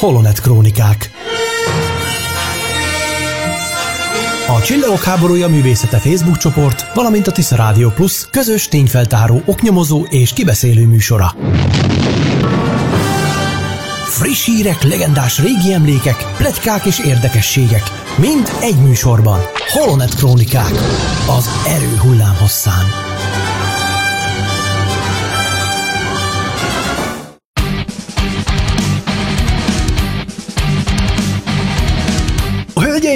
[0.00, 1.10] Holonet Krónikák
[4.48, 10.32] A Csillagok háborúja művészete Facebook csoport, valamint a Tisza Rádió Plus közös tényfeltáró, oknyomozó és
[10.32, 11.34] kibeszélő műsora.
[14.04, 17.82] Friss hírek, legendás régi emlékek, pletykák és érdekességek.
[18.16, 19.40] Mind egy műsorban.
[19.72, 20.72] Holonet Krónikák.
[21.38, 22.84] Az erő hullám hosszán.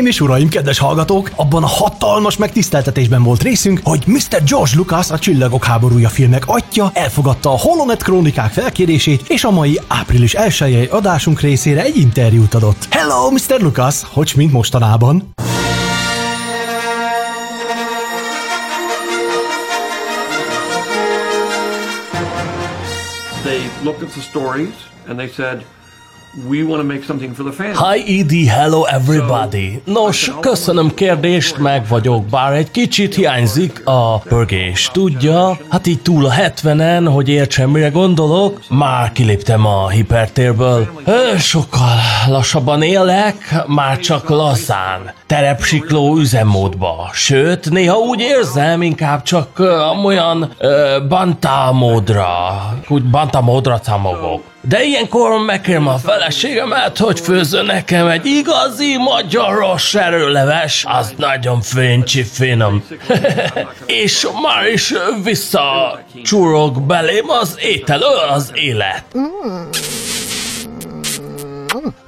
[0.05, 4.45] Hölgyeim és uraim, kedves hallgatók, abban a hatalmas megtiszteltetésben volt részünk, hogy Mr.
[4.45, 9.81] George Lucas, a Csillagok háborúja filmek atya elfogadta a Holonet krónikák felkérését, és a mai
[9.89, 12.87] április 1 adásunk részére egy interjút adott.
[12.91, 13.61] Hello, Mr.
[13.61, 15.33] Lucas, hogy mint mostanában?
[23.45, 24.75] They looked at the stories
[25.09, 25.65] and they said,
[26.49, 27.79] we want to make something for the fans.
[27.79, 29.83] Hi Edie, hello everybody!
[29.85, 34.91] Nos, köszönöm kérdést, meg vagyok, bár egy kicsit hiányzik a pörgés.
[34.93, 40.89] Tudja, hát így túl a 70-en, hogy értsem mire gondolok, már kiléptem a hipertérből.
[41.05, 47.11] Ö, sokkal lassabban élek, már csak lazán, terepsikló üzemmódba.
[47.13, 52.29] Sőt, néha úgy érzem, inkább csak uh, olyan uh, banta módra,
[52.89, 54.53] úgy banta módra támogok.
[54.69, 62.23] De ilyenkor megkérem a feleségemet, hogy főzön nekem egy igazi magyaros erőleves, az nagyon fénycsi
[62.23, 62.85] finom.
[64.03, 69.05] És már is visszacsúrog belém az étel, olyan az élet.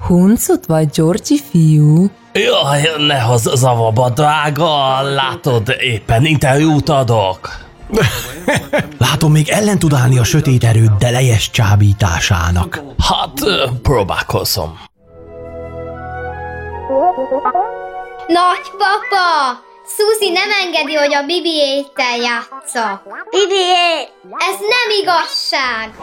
[0.07, 2.11] Huncut vagy Georgi fiú?
[2.33, 7.66] Jaj, ne hozz zavaba, drága, látod, éppen interjút adok.
[8.99, 12.81] Látom, még ellen tud állni a sötét erőd delejes csábításának.
[12.99, 13.33] Hát,
[13.83, 14.79] próbálkozom.
[18.27, 19.65] Nagypapa!
[19.97, 23.03] Suzy nem engedi, hogy a Bibiéttel játszak.
[23.31, 24.01] Bibié!
[24.39, 25.95] Ez nem igazság!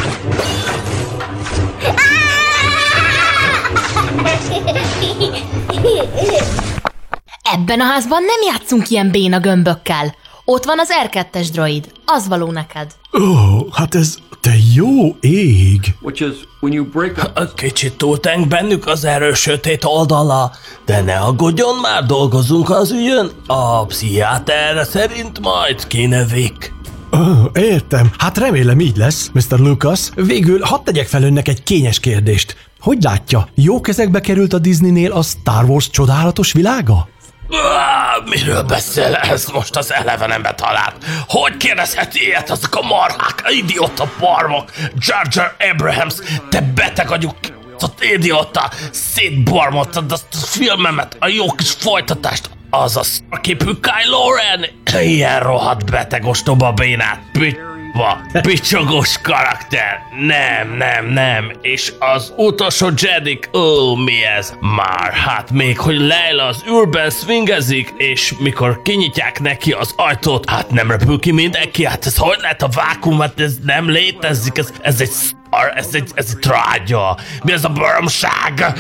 [7.53, 10.15] Ebben a házban nem játszunk ilyen béna gömbökkel.
[10.44, 11.93] Ott van az R2-es droid.
[12.04, 12.91] Az való neked.
[13.12, 15.94] Ó, oh, hát ez te jó ég!
[16.00, 17.54] Which is when you break up.
[17.54, 20.53] Kicsit túltenk bennük az erős sötét oldala,
[20.84, 23.31] de ne aggódjon, már dolgozunk az ügyön.
[23.47, 26.72] A pszichiáter szerint majd kinövik.
[27.10, 28.10] Oh, értem.
[28.19, 29.58] Hát remélem így lesz, Mr.
[29.58, 30.08] Lucas.
[30.14, 32.56] Végül hadd tegyek fel önnek egy kényes kérdést.
[32.80, 37.08] Hogy látja, jó kezekbe került a Disneynél a Star Wars csodálatos világa?
[37.50, 40.97] Ah, Miről beszél ez most az elevenembe talált?
[41.28, 46.14] Hogy kérdezheti ilyet azok a marhák, idióta barmok, Jar Jar Abrahams,
[46.50, 47.36] te beteg agyuk,
[47.80, 54.66] ott idióta, szétbarmottad azt a filmemet, a jó kis folytatást, az a szarképű Kylo Ren,
[55.02, 63.50] ilyen rohadt beteg ostoba bénát, pitva, picsogós karakter, nem, nem, nem, és az utolsó Jedik,
[63.52, 64.52] ó, mi ez?
[64.60, 70.70] Már, hát még, hogy Leila az űrben swingezik, és mikor kinyitják neki az ajtót, hát
[70.70, 74.72] nem repül ki mindenki, hát ez hogy lehet a vákum, hát ez nem létezik, ez,
[74.80, 78.72] ez egy szar, ez egy, ez egy trágya, mi ez a baromság?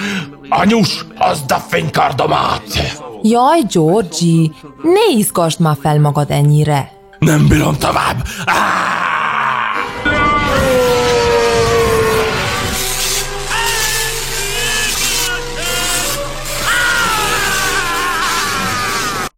[0.48, 3.06] Anyus, azd a fénykardomat!
[3.22, 4.52] Jaj, Georgi,
[4.82, 6.92] ne izgasd már fel magad ennyire.
[7.18, 8.24] Nem bírom tovább!
[8.44, 9.06] Áh!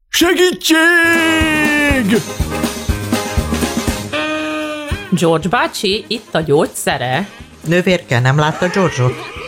[0.08, 0.76] Segítség!
[5.10, 7.28] George bácsi, itt a gyógyszere.
[7.66, 9.39] Nővérke, nem látta George-ot?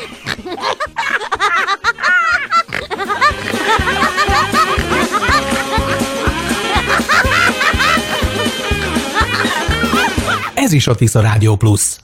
[10.63, 11.97] Ez is a Tisza Rádió Plus.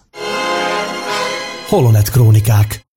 [1.68, 2.87] Holonet Krónikák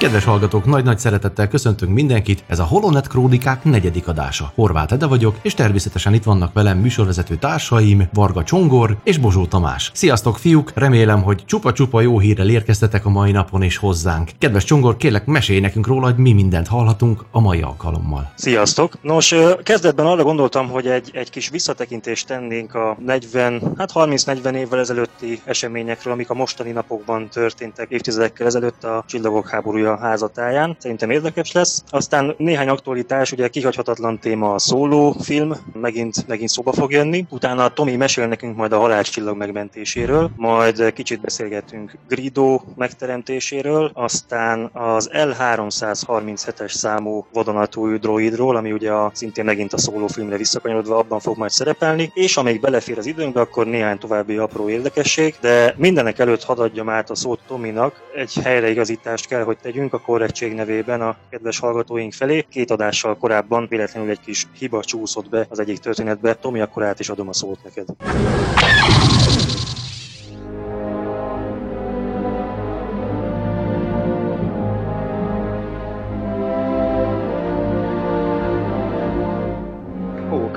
[0.00, 4.52] Kedves hallgatók, nagy-nagy szeretettel köszöntünk mindenkit, ez a Holonet Krónikák negyedik adása.
[4.54, 9.90] Horváth Ede vagyok, és természetesen itt vannak velem műsorvezető társaim, Varga Csongor és Bozsó Tamás.
[9.94, 14.30] Sziasztok fiúk, remélem, hogy csupa-csupa jó hírrel érkeztetek a mai napon és hozzánk.
[14.38, 18.32] Kedves Csongor, kérlek mesélj nekünk róla, hogy mi mindent hallhatunk a mai alkalommal.
[18.34, 18.92] Sziasztok!
[19.02, 24.78] Nos, kezdetben arra gondoltam, hogy egy, egy kis visszatekintést tennénk a 40, hát 30-40 évvel
[24.78, 30.76] ezelőtti eseményekről, amik a mostani napokban történtek évtizedekkel ezelőtt a Csillagok háborúja házatáján.
[30.78, 31.84] Szerintem érdekes lesz.
[31.90, 37.26] Aztán néhány aktualitás, ugye kihagyhatatlan téma a szóló film, megint, megint szóba fog jönni.
[37.30, 45.10] Utána Tomi mesél nekünk majd a halálcsillag megmentéséről, majd kicsit beszélgetünk Grido megteremtéséről, aztán az
[45.12, 51.36] L337-es számú vadonatúj droidról, ami ugye a, szintén megint a szóló filmre visszakanyarodva abban fog
[51.36, 56.44] majd szerepelni, és amíg belefér az időnkbe, akkor néhány további apró érdekesség, de mindenek előtt
[56.44, 61.16] hadd adjam át a szót Tominak, egy helyreigazítást kell, hogy tegyünk a korrektség nevében a
[61.30, 62.46] kedves hallgatóink felé.
[62.50, 66.34] Két adással korábban véletlenül egy kis hiba csúszott be az egyik történetbe.
[66.34, 67.88] Tomi, akkor át is adom a szót neked.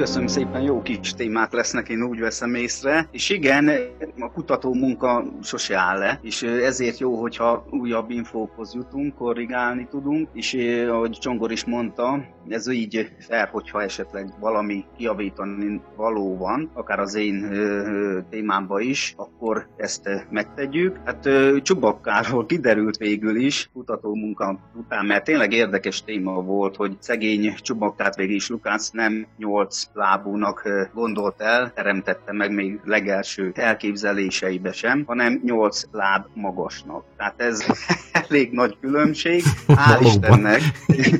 [0.03, 3.07] Köszönöm szépen, jó kis témák lesznek, én úgy veszem észre.
[3.11, 3.69] És igen,
[4.19, 10.29] a kutató munka sose áll le, és ezért jó, hogyha újabb infókhoz jutunk, korrigálni tudunk,
[10.33, 10.57] és
[10.89, 17.15] ahogy Csongor is mondta, ez így fel, hogyha esetleg valami kiavítani való van, akár az
[17.15, 20.99] én ö, ö, témámba is, akkor ezt megtegyük.
[21.05, 21.29] Hát
[21.61, 28.15] Csubakkáról kiderült végül is kutató munka után, mert tényleg érdekes téma volt, hogy szegény Csubakkát
[28.15, 35.41] végig is Lukács nem nyolc lábúnak gondolt el, teremtette meg még legelső elképzeléseibe sem, hanem
[35.43, 37.03] nyolc láb magasnak.
[37.17, 37.65] Tehát ez
[38.29, 39.43] elég nagy különbség.
[39.67, 40.61] Hál' Istennek,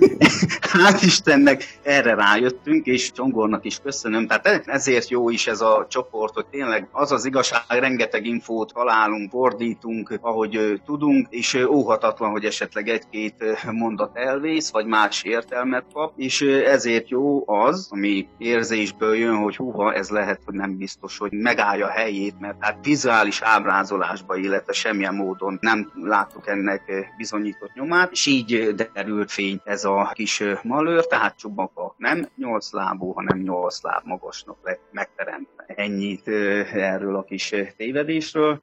[0.74, 4.28] hál' Istennek erre rájöttünk, és Csongornak is köszönöm.
[4.28, 9.30] Tehát ezért jó is ez a csoport, hogy tényleg az az igazság, rengeteg infót találunk,
[9.30, 16.42] fordítunk, ahogy tudunk, és óhatatlan, hogy esetleg egy-két mondat elvész, vagy más értelmet kap, és
[16.66, 18.28] ezért jó az, ami
[18.64, 22.78] érzésből jön, hogy húha, ez lehet, hogy nem biztos, hogy megállja a helyét, mert hát
[22.84, 26.82] vizuális ábrázolásba, illetve semmilyen módon nem láttuk ennek
[27.18, 33.12] bizonyított nyomát, és így derült fény ez a kis malőr, tehát Csubaka nem nyolc lábú,
[33.12, 35.64] hanem nyolc láb magasnak lett megteremtve.
[35.68, 36.28] Ennyit
[36.74, 38.60] erről a kis tévedésről.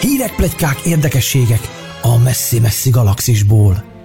[0.00, 1.60] Hírek, pletykák, érdekességek
[2.02, 3.97] a messzi-messzi galaxisból.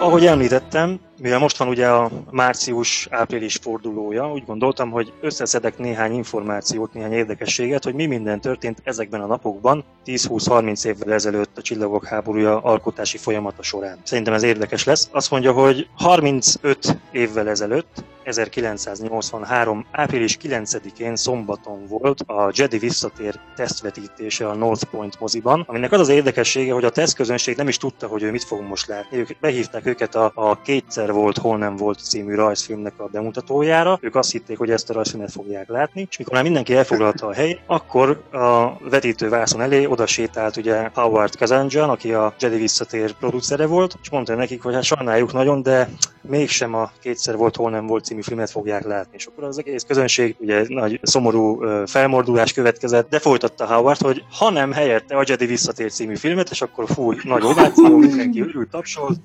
[0.00, 6.92] Ahogy említettem, mivel most van ugye a március-április fordulója, úgy gondoltam, hogy összeszedek néhány információt,
[6.92, 12.60] néhány érdekességet, hogy mi minden történt ezekben a napokban, 10-20-30 évvel ezelőtt a Csillagok háborúja
[12.60, 13.98] alkotási folyamata során.
[14.02, 15.08] Szerintem ez érdekes lesz.
[15.12, 19.86] Azt mondja, hogy 35 évvel ezelőtt 1983.
[19.90, 26.08] április 9-én szombaton volt a Jedi visszatér tesztvetítése a North Point moziban, aminek az az
[26.08, 29.18] érdekessége, hogy a tesztközönség nem is tudta, hogy ő mit fog most látni.
[29.18, 33.98] Ők behívták őket a, a Kétszer volt, hol nem volt című rajzfilmnek a bemutatójára.
[34.00, 37.32] Ők azt hitték, hogy ezt a rajzfilmet fogják látni, és mikor már mindenki elfoglalta a
[37.32, 43.12] helyét, akkor a vetítő vászon elé oda sétált ugye Howard Kazanjian, aki a Jedi visszatér
[43.12, 45.88] producere volt, és mondta nekik, hogy hát sajnáljuk nagyon, de
[46.22, 49.16] mégsem a Kétszer volt, hol nem volt című filmet fogják látni.
[49.16, 54.50] És akkor az egész közönség ugye nagy szomorú felmordulás következett, de folytatta Howard, hogy ha
[54.50, 59.20] nem helyette a Jedi visszatér című filmet, és akkor fúj, nagy ováció, mindenki örült, tapsolt,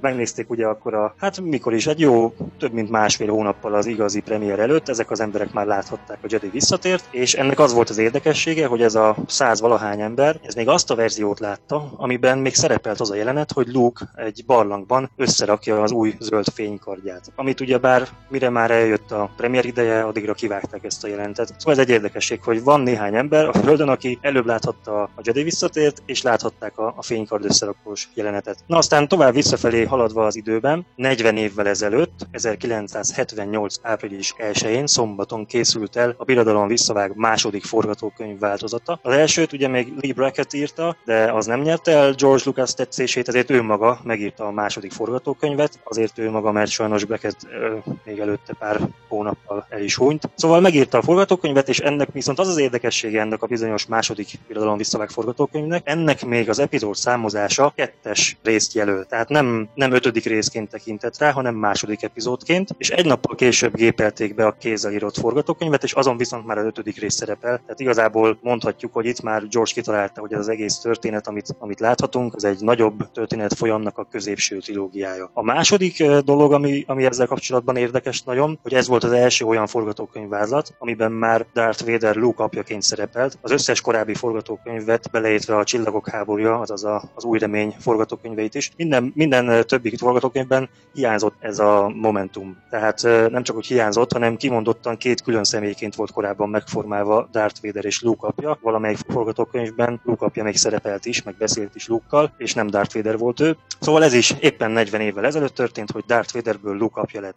[0.00, 4.20] megnézték ugye akkor a, hát mikor is, egy jó több mint másfél hónappal az igazi
[4.20, 7.98] premier előtt, ezek az emberek már láthatták a Jedi visszatért, és ennek az volt az
[7.98, 12.54] érdekessége, hogy ez a száz valahány ember, ez még azt a verziót látta, amiben még
[12.54, 17.32] szerepelt az a jelenet, hogy Luke egy barlangban összerakja az új zöld fénykardját.
[17.34, 21.54] Amit ugye bár mire már eljött a premier ideje, addigra kivágták ezt a jelentet.
[21.58, 25.42] Szóval ez egy érdekesség, hogy van néhány ember a Földön, aki előbb láthatta a Jedi
[25.42, 28.58] visszatért, és láthatták a, a fénykard összerakós jelenetet.
[28.66, 33.76] Na aztán tovább visszafelé haladva az időben, 40 évvel ezelőtt, 1978.
[33.82, 38.98] április 1-én szombaton készült el a Birodalom visszavág második forgatókönyv változata.
[39.02, 43.28] Az elsőt ugye még Lee Brackett írta, de az nem nyerte el George Lucas tetszését,
[43.28, 47.76] ezért ő maga megírta a második forgatókönyvet, azért ő maga, mert sajnos Brackett ö,
[48.18, 50.30] még előtte pár hónappal el is hunyt.
[50.34, 54.76] Szóval megírta a forgatókönyvet, és ennek viszont az az érdekessége ennek a bizonyos második Birodalom
[54.76, 59.06] visszavág forgatókönyvnek, ennek még az epizód számozása kettes részt jelöl.
[59.06, 64.34] Tehát nem nem ötödik részként tekintett rá, hanem második epizódként, és egy nappal később gépelték
[64.34, 67.58] be a kézzel írott forgatókönyvet, és azon viszont már az ötödik rész szerepel.
[67.58, 71.80] Tehát igazából mondhatjuk, hogy itt már George kitalálta, hogy ez az egész történet, amit, amit
[71.80, 75.30] láthatunk, az egy nagyobb történet folyamnak a középső trilógiája.
[75.32, 79.66] A második dolog, ami, ami ezzel kapcsolatban érdekes nagyon, hogy ez volt az első olyan
[79.66, 83.38] forgatókönyvvázlat, amiben már Darth Vader Luke apjaként szerepelt.
[83.42, 88.70] Az összes korábbi forgatókönyvet, beleértve a Csillagok háborúja, azaz a, az új remény forgatókönyveit is,
[88.76, 92.56] minden, minden többi forgatókönyvben hiányzott ez a momentum.
[92.70, 97.84] Tehát nem csak hogy hiányzott, hanem kimondottan két külön személyként volt korábban megformálva Darth Vader
[97.84, 98.58] és Luke apja.
[98.62, 103.18] Valamelyik forgatókönyvben Luke apja még szerepelt is, meg beszélt is Luke-kal, és nem Darth Vader
[103.18, 103.56] volt ő.
[103.80, 107.36] Szóval ez is éppen 40 évvel ezelőtt történt, hogy Darth Vaderből Luke apja lett.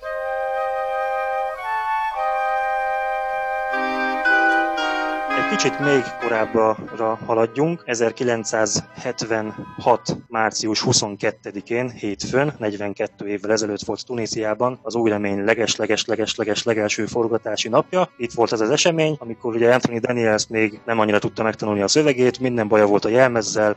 [5.52, 6.78] Kicsit még korábbra
[7.26, 7.84] haladjunk.
[7.86, 10.18] 1976.
[10.28, 18.10] március 22-én, hétfőn, 42 évvel ezelőtt volt Tunéziában az új remény leges-leges-leges-leges legelső forgatási napja.
[18.18, 21.88] Itt volt ez az esemény, amikor ugye Anthony Daniels még nem annyira tudta megtanulni a
[21.88, 23.76] szövegét, minden baja volt a jelmezzel,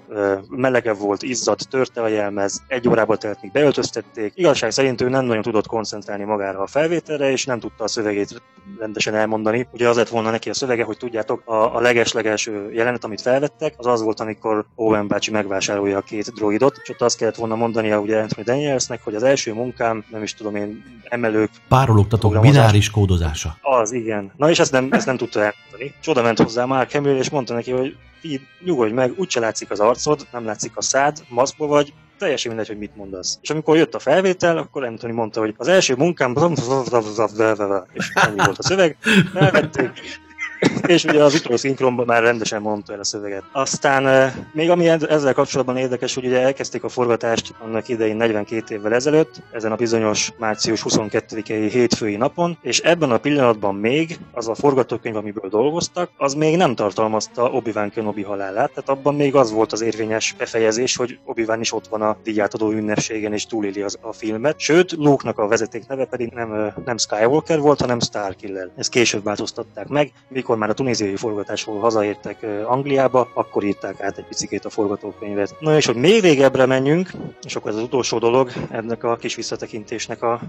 [0.49, 4.33] melege volt, izzadt, törte a jelmez, egy órába telt, míg beöltöztették.
[4.35, 8.43] Igazság szerint ő nem nagyon tudott koncentrálni magára a felvételre, és nem tudta a szövegét
[8.79, 9.69] rendesen elmondani.
[9.73, 13.75] Ugye az lett volna neki a szövege, hogy tudjátok, a, a leges-legelső jelenet, amit felvettek,
[13.77, 17.55] az az volt, amikor Owen bácsi megvásárolja a két droidot, és ott azt kellett volna
[17.55, 22.91] mondania ugye Anthony Danielsnek, hogy az első munkám, nem is tudom én, emelők, Párologtatók bináris
[22.91, 23.57] kódozása.
[23.61, 24.33] az, igen.
[24.37, 25.95] Na és ezt nem, ezt nem tudta elmondani.
[26.01, 29.71] És oda ment hozzá Mark Hamill, és mondta neki, hogy így nyugodj meg, úgyse látszik
[29.71, 33.39] az arcod, nem látszik a szád, maszkba vagy, teljesen mindegy, hogy mit mondasz.
[33.43, 36.35] És amikor jött a felvétel, akkor Anthony mondta, hogy az első munkám,
[37.93, 38.97] és ennyi volt a szöveg,
[39.35, 39.91] elvették,
[40.87, 43.43] és ugye az utolsó szinkronban már rendesen mondta el a szöveget.
[43.53, 48.75] Aztán eh, még ami ezzel kapcsolatban érdekes, hogy ugye elkezdték a forgatást annak idején 42
[48.75, 54.49] évvel ezelőtt, ezen a bizonyos március 22-i hétfői napon, és ebben a pillanatban még az
[54.49, 59.53] a forgatókönyv, amiből dolgoztak, az még nem tartalmazta Obi-Wan Kenobi halálát, tehát abban még az
[59.53, 63.99] volt az érvényes befejezés, hogy Obi-Wan is ott van a díjátadó ünnepségen és túléli az,
[64.01, 64.59] a filmet.
[64.59, 68.71] Sőt, Luke-nak a vezeték neve pedig nem, eh, nem Skywalker volt, hanem Starkiller.
[68.77, 70.13] Ezt később változtatták meg,
[70.45, 75.55] mikor már a tunéziai forgatásról hazaértek Angliába, akkor írták át egy picikét a forgatókönyvet.
[75.61, 77.11] Na és hogy még régebbre menjünk,
[77.43, 80.41] és akkor ez az utolsó dolog, ennek a kis visszatekintésnek a,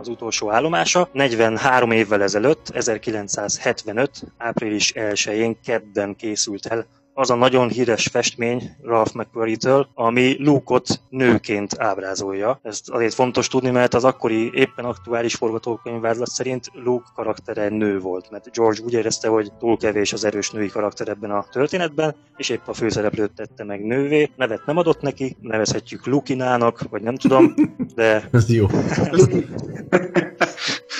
[0.00, 1.08] az utolsó állomása.
[1.12, 4.10] 43 évvel ezelőtt, 1975.
[4.38, 6.86] április 1-én kedden készült el
[7.18, 12.60] az a nagyon híres festmény Ralph McQuarrie-től, ami Luke-ot nőként ábrázolja.
[12.62, 18.30] Ezt azért fontos tudni, mert az akkori éppen aktuális forgatókönyvvázlat szerint Luke karaktere nő volt,
[18.30, 22.48] mert George úgy érezte, hogy túl kevés az erős női karakter ebben a történetben, és
[22.48, 24.30] épp a főszereplőt tette meg nővé.
[24.36, 27.54] Nevet nem adott neki, nevezhetjük Lukinának, vagy nem tudom,
[27.94, 28.66] de Ez jó.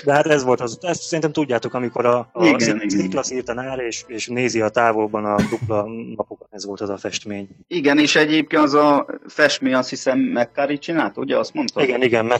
[0.04, 2.82] de hát ez volt az, ezt szerintem tudjátok, amikor a, a Igen.
[2.86, 5.86] Niklas írt a nára, és, és nézi a távolban a dupla
[6.16, 7.48] napokat, ez volt az a festmény.
[7.68, 11.38] Igen, és egyébként az a festmény, azt hiszem, McCarry csinált, ugye?
[11.38, 11.82] Azt mondta?
[11.82, 12.32] Igen, igen,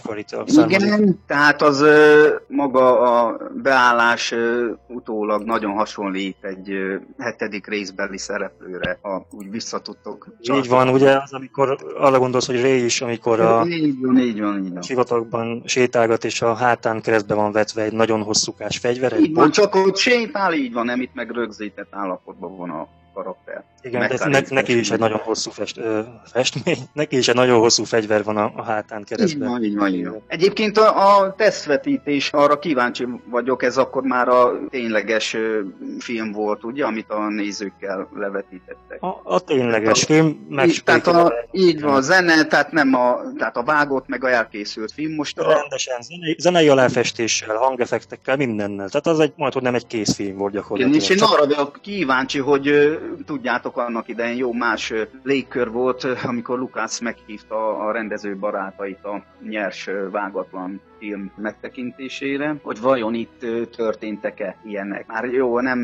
[0.47, 0.81] származik.
[0.81, 8.19] Igen, tehát az ö, maga a beállás ö, utólag nagyon hasonlít egy ö, hetedik részbeli
[8.19, 10.29] szereplőre, ha úgy visszatudtok.
[10.41, 14.41] Így van, ugye az, amikor arra gondolsz, hogy Ray is, amikor a Így van, így
[14.41, 14.83] van, így van.
[14.83, 19.51] sivatagban sétálgat, és a hátán keresztbe van vetve egy nagyon hosszúkás fegyver, egy Így van,
[19.51, 23.65] csak ott sétál, így van, nem itt meg rögzített állapotban van a karakter.
[23.87, 26.01] Igen, de ne, neki is egy nagyon hosszú fest, ö,
[26.33, 29.49] festmény, neki is egy nagyon hosszú fegyver van a, a hátán Így keresztbe.
[29.49, 30.23] van, így van, így van.
[30.27, 35.61] Egyébként a, a tesztvetítés, arra kíváncsi vagyok, ez akkor már a tényleges ö,
[35.99, 39.03] film volt, ugye, amit a nézőkkel levetítettek.
[39.03, 41.01] A, a tényleges film Így, megspékel.
[41.01, 44.93] tehát a, így van, a zene, tehát nem a, tehát a vágott, meg a elkészült
[44.93, 45.15] film.
[45.15, 48.89] Most a, Rendesen, zenei, zenei aláfestéssel, hangeffektekkel, mindennel.
[48.89, 51.01] Tehát az egy, majd, hogy nem egy készfilm volt Igen, gyakorlatilag.
[51.03, 52.95] és én arra vagyok kíváncsi, hogy ö,
[53.27, 54.93] tudjátok, annak idején jó más
[55.23, 63.15] légkör volt, amikor Lukács meghívta a rendező barátait a nyers vágatlan film megtekintésére, hogy vajon
[63.15, 65.07] itt történtek-e ilyenek.
[65.07, 65.81] Már jó, nem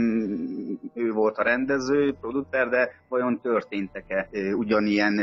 [0.94, 5.20] ő volt a rendező, producer, de vajon történtek-e ugyanilyen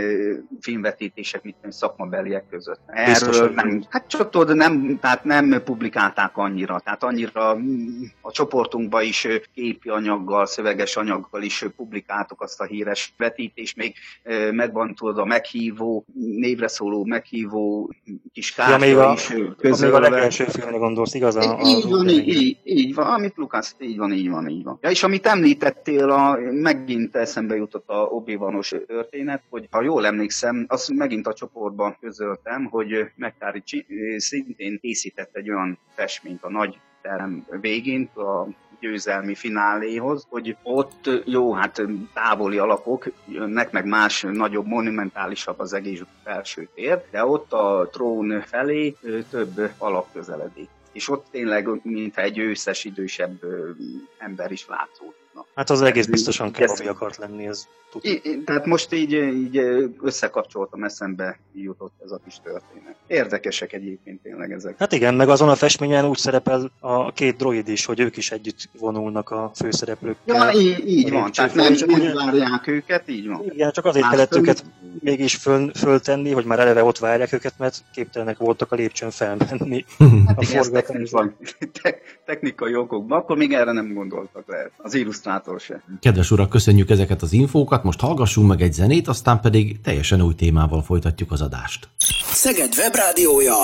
[0.59, 2.79] filmvetítések, mint szakmabeliek között.
[2.85, 8.31] Erről hogy nem, hát csak tudod, nem, tehát nem publikálták annyira, tehát annyira mm, a
[8.31, 13.93] csoportunkba is képi anyaggal, szöveges anyaggal is publikáltuk azt a híres vetítést, még
[14.51, 17.93] megvan tudod a meghívó, névre szóló meghívó
[18.33, 19.13] kis Ja, még a,
[19.59, 21.35] kártya is ö, még a legelső filmre gondolsz, igaz?
[21.35, 24.63] A, a, Így van, így, így, így van, amit Lukács, így van, így van, így
[24.63, 24.79] van.
[24.81, 28.37] Ja, és amit említettél, a, megint eszembe jutott a obi
[28.87, 33.11] történet, hogy ha jól emlékszem, azt megint a csoportban közöltem, hogy
[33.63, 33.85] csi-
[34.17, 38.47] szintén készített egy olyan festményt a nagy terem végén, a
[38.79, 41.81] győzelmi fináléhoz, hogy ott jó, hát
[42.13, 48.41] távoli alakok jönnek, meg más nagyobb, monumentálisabb az egész felső tér, de ott a trón
[48.41, 48.95] felé
[49.29, 50.69] több alak közeledik.
[50.91, 53.39] És ott tényleg, mintha egy őszes, idősebb
[54.17, 54.65] ember is
[55.55, 57.67] Hát az egész biztosan kebabi akart lenni, ez
[58.01, 59.57] I- tehát most így, így
[60.01, 62.95] összekapcsoltam, eszembe jutott ez a kis történet.
[63.07, 64.75] Érdekesek egyébként tényleg ezek.
[64.79, 68.31] Hát igen, meg azon a festményen úgy szerepel a két droid is, hogy ők is
[68.31, 70.35] együtt vonulnak a főszereplőkkel.
[70.53, 73.43] Ja, így, így van, tehát nem, Csak nem várják őket, így van.
[73.53, 74.63] Igen, csak azért Más kellett föl- őket
[74.99, 79.85] mégis föl, föltenni, hogy már eleve ott várják őket, mert képtelenek voltak a lépcsőn felmenni
[79.99, 81.19] a Hát igen, ez forgatásba.
[81.19, 84.71] technikai, te, technikai okokban, akkor még erre nem gondoltak lehet.
[84.77, 84.93] Az
[85.29, 85.83] illusztrátor se.
[85.99, 90.35] Kedves urak, köszönjük ezeket az infókat, most hallgassunk meg egy zenét, aztán pedig teljesen új
[90.35, 91.89] témával folytatjuk az adást.
[92.31, 93.55] Szeged webrádiója.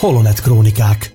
[0.00, 1.12] Holonet Krónikák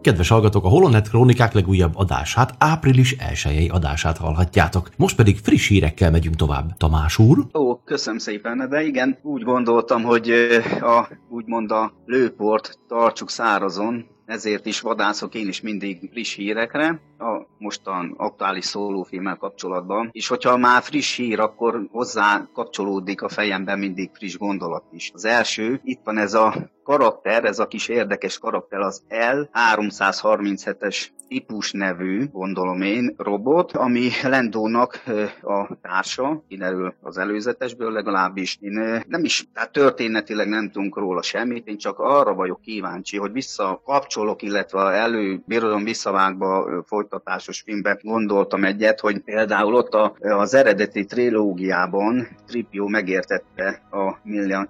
[0.00, 4.88] Kedves hallgatók, a Holonet Krónikák legújabb adását, április 1 adását hallhatjátok.
[4.96, 6.76] Most pedig friss hírekkel megyünk tovább.
[6.76, 7.46] Tamás úr?
[7.54, 10.30] Ó, köszönöm szépen, de igen, úgy gondoltam, hogy
[10.80, 17.46] a, úgymond a lőport tartsuk szárazon, ezért is vadászok én is mindig friss hírekre, a
[17.58, 24.10] mostan aktuális szólófilmmel kapcsolatban, és hogyha már friss hír, akkor hozzá kapcsolódik a fejemben mindig
[24.12, 25.10] friss gondolat is.
[25.14, 31.72] Az első, itt van ez a karakter, ez a kis érdekes karakter, az L337-es típus
[31.72, 35.02] nevű, gondolom én, robot, ami Lendónak
[35.42, 38.58] a társa, kiderül az előzetesből legalábbis.
[38.60, 43.32] Én nem is, tehát történetileg nem tudunk róla semmit, én csak arra vagyok kíváncsi, hogy
[43.32, 46.82] visszakapcsolok, illetve elő, birodalom visszavágba
[47.14, 54.18] folytatásos filmben gondoltam egyet, hogy például ott a, az eredeti trilógiában Tripio megértette a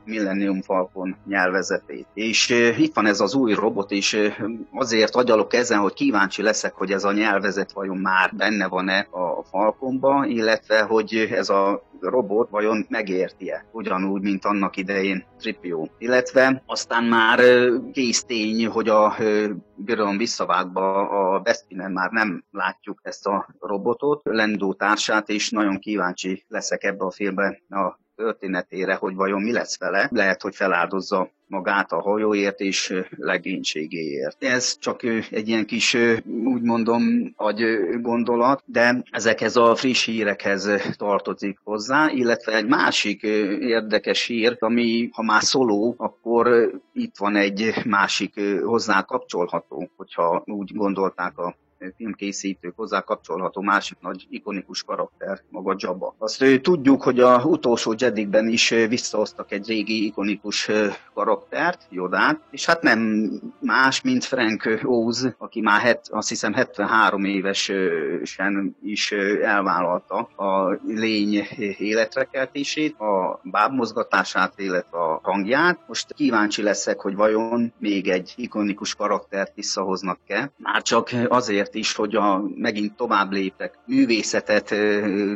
[0.05, 2.07] Millennium Falcon nyelvezetét.
[2.15, 4.33] És itt van ez az új robot, és
[4.73, 9.43] azért agyalok ezen, hogy kíváncsi leszek, hogy ez a nyelvezet vajon már benne van-e a
[9.51, 15.87] Falconba, illetve hogy ez a robot vajon megérti-e, ugyanúgy, mint annak idején Tripio.
[15.99, 17.41] Illetve aztán már
[17.93, 19.17] kész tény, hogy a
[19.77, 26.45] Birodalom visszavágba a Bespinen már nem látjuk ezt a robotot, Lendó társát, és nagyon kíváncsi
[26.49, 30.09] leszek ebbe a filmbe a történetére, hogy vajon mi lesz vele.
[30.12, 34.44] Lehet, hogy feláldozza magát a hajóért és legénységéért.
[34.44, 35.96] Ez csak egy ilyen kis,
[36.44, 37.64] úgy mondom, agy
[38.00, 43.22] gondolat, de ezekhez a friss hírekhez tartozik hozzá, illetve egy másik
[43.61, 50.72] érdekes hír, ami ha már szóló, akkor itt van egy másik hozzá kapcsolható, hogyha úgy
[50.74, 51.57] gondolták a
[51.97, 56.14] filmkészítők hozzá kapcsolható másik nagy ikonikus karakter, maga Jabba.
[56.18, 60.70] Azt tudjuk, hogy a utolsó Jedikben is visszahoztak egy régi ikonikus
[61.14, 67.25] karaktert, Jodát, és hát nem más, mint Frank Oz, aki már het, azt hiszem 73
[67.25, 71.47] évesen is elvállalta a lény
[71.79, 75.79] életre keltését, a bábmozgatását, illetve a hangját.
[75.87, 80.53] Most kíváncsi leszek, hogy vajon még egy ikonikus karaktert visszahoznak-e.
[80.57, 84.75] Már csak azért is, hogy a, megint tovább léptek, művészetet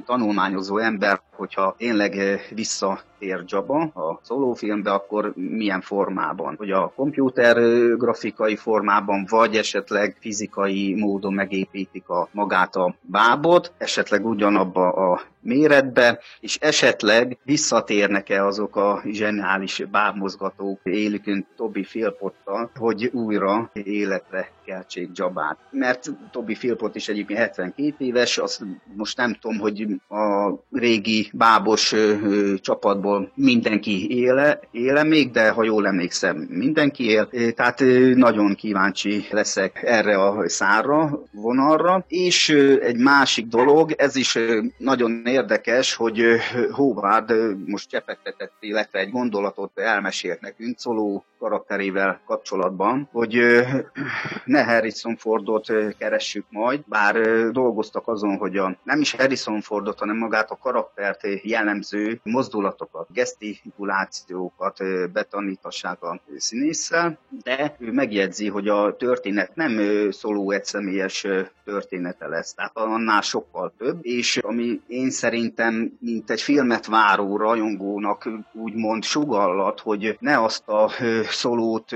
[0.04, 6.54] tanulmányozó ember, hogyha tényleg vissza tér Jabba a szólófilmbe, akkor milyen formában?
[6.58, 7.56] Hogy a komputer
[7.96, 16.20] grafikai formában, vagy esetleg fizikai módon megépítik a magát a bábot, esetleg ugyanabba a méretbe,
[16.40, 25.58] és esetleg visszatérnek-e azok a zseniális bábmozgatók élükön Tobi Philpottal, hogy újra életre keltsék Jabát.
[25.70, 28.62] Mert Tobi Philpot is egyébként 72 éves, azt
[28.96, 35.64] most nem tudom, hogy a régi bábos ö, csapatból mindenki éle, éle még, de ha
[35.64, 37.28] jól emlékszem, mindenki él.
[37.54, 37.82] Tehát
[38.14, 42.04] nagyon kíváncsi leszek erre a szárra, vonalra.
[42.08, 42.48] És
[42.80, 44.38] egy másik dolog, ez is
[44.78, 46.22] nagyon érdekes, hogy
[46.70, 47.32] Howard
[47.66, 53.40] most csepegtetett, illetve egy gondolatot elmesélt nekünk Szoló karakterével kapcsolatban, hogy
[54.44, 55.66] ne Harrison Fordot
[55.98, 57.14] keressük majd, bár
[57.50, 64.78] dolgoztak azon, hogy a, nem is Harrison Fordot, hanem magát a karaktert jellemző mozdulatokat gesztikulációkat
[65.12, 71.26] betanítassák a színésszel, de ő megjegyzi, hogy a történet nem szóló egy személyes
[71.64, 78.28] története lesz, tehát annál sokkal több, és ami én szerintem, mint egy filmet váró rajongónak
[78.52, 80.90] úgymond sugallat, hogy ne azt a
[81.30, 81.90] szolót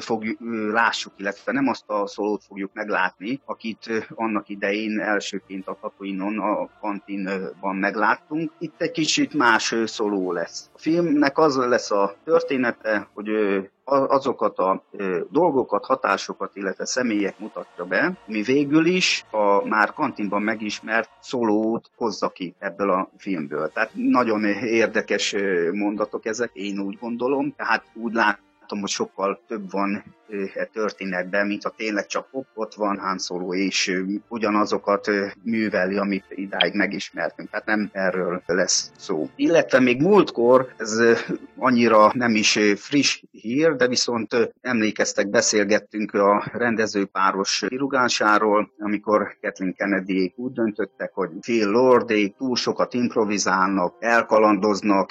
[0.00, 0.38] fogjuk,
[0.72, 6.68] lássuk, illetve nem azt a szolót fogjuk meglátni, akit annak idején elsőként a Tatooine-on, a
[6.80, 8.52] kantinban megláttunk.
[8.58, 10.70] Itt egy kicsit más szoló lesz.
[10.74, 13.28] A filmnek az lesz a története, hogy
[13.86, 14.84] azokat a
[15.30, 22.28] dolgokat, hatásokat, illetve személyek mutatja be, mi végül is a már kantinban megismert szólót hozza
[22.28, 23.70] ki ebből a filmből.
[23.72, 25.34] Tehát nagyon érdekes
[25.72, 30.04] mondatok ezek, én úgy gondolom, tehát úgy látom, hogy sokkal több van
[30.54, 35.10] e történetben, mint a tényleg csak ott van Han Solo, és ugyanazokat
[35.42, 37.50] műveli, amit idáig megismertünk.
[37.50, 39.28] Tehát nem erről lesz szó.
[39.36, 41.00] Illetve még múltkor, ez
[41.56, 50.32] annyira nem is friss hír, de viszont emlékeztek, beszélgettünk a rendezőpáros kirugásáról, amikor Kathleen kennedy
[50.36, 55.10] úgy döntöttek, hogy Phil Lordék túl sokat improvizálnak, elkalandoznak,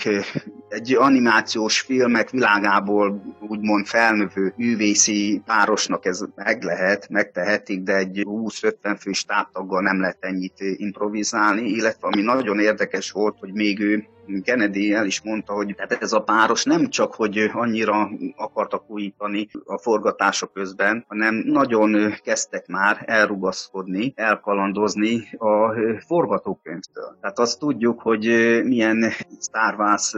[0.70, 8.22] egy animációs filmek világából úgymond felnövő művész DC párosnak ez meg lehet, megtehetik, de egy
[8.24, 14.08] 20-50 fő stábtaggal nem lehet ennyit improvizálni, illetve ami nagyon érdekes volt, hogy még ő
[14.44, 19.48] Kennedy el is mondta, hogy tehát ez a páros nem csak, hogy annyira akartak újítani
[19.66, 25.74] a forgatások közben, hanem nagyon kezdtek már elrugaszkodni, elkalandozni a
[26.08, 27.18] forgatókönyvtől.
[27.22, 28.26] Tehát azt tudjuk, hogy
[28.64, 30.14] milyen Star Wars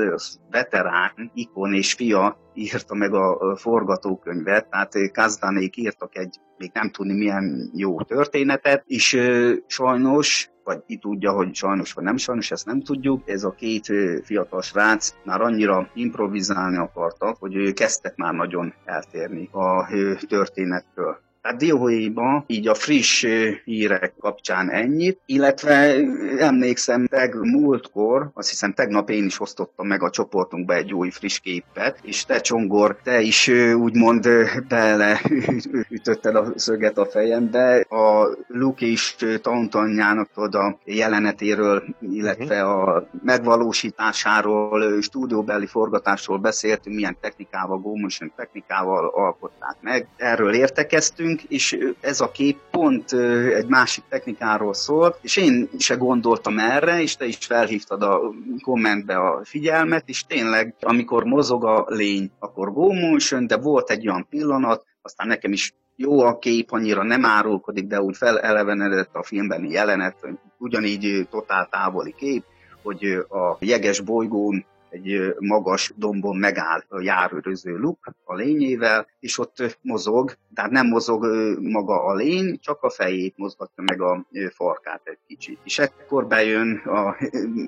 [0.51, 7.13] veterán, ikon és fia írta meg a forgatókönyvet, tehát Kazdanék írtak egy még nem tudni
[7.13, 9.19] milyen jó történetet, és
[9.67, 13.29] sajnos vagy ki tudja, hogy sajnos vagy nem sajnos, ezt nem tudjuk.
[13.29, 13.85] Ez a két
[14.23, 19.87] fiatal srác már annyira improvizálni akartak, hogy kezdtek már nagyon eltérni a
[20.27, 21.24] történettől.
[21.45, 23.25] Tehát dióhéjban így a friss
[23.63, 25.95] hírek kapcsán ennyit, illetve
[26.38, 31.39] emlékszem, teg múltkor, azt hiszem tegnap én is osztottam meg a csoportunkba egy új friss
[31.39, 34.29] képet, és te Csongor, te is úgymond
[34.67, 35.21] bele
[35.89, 37.79] ütötted a szöget a fejembe.
[37.79, 47.93] A Luke is Tauntonjának a jelenetéről, illetve a megvalósításáról, stúdióbeli forgatásról beszéltünk, milyen technikával, go
[48.36, 50.08] technikával alkották meg.
[50.17, 53.13] Erről értekeztünk, nekünk, és ez a kép pont
[53.53, 58.21] egy másik technikáról szólt, és én se gondoltam erre, és te is felhívtad a
[58.63, 64.07] kommentbe a figyelmet, és tényleg, amikor mozog a lény, akkor go motion, de volt egy
[64.07, 69.23] olyan pillanat, aztán nekem is jó a kép, annyira nem árulkodik, de úgy felelevenedett a
[69.23, 70.15] filmben jelenet,
[70.57, 72.43] ugyanígy totál távoli kép,
[72.83, 74.65] hogy a jeges bolygón
[74.95, 81.25] egy magas dombon megáll a járőröző luk a lényével, és ott mozog, tehát nem mozog
[81.62, 85.60] maga a lény, csak a fejét mozgatja meg a farkát egy kicsit.
[85.63, 87.15] És ekkor bejön a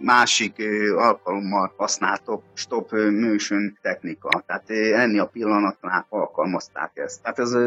[0.02, 0.63] másik
[0.96, 4.44] alkalommal használtok stop motion technika.
[4.46, 7.22] Tehát enni a pillanatnál alkalmazták ezt.
[7.22, 7.58] Tehát ez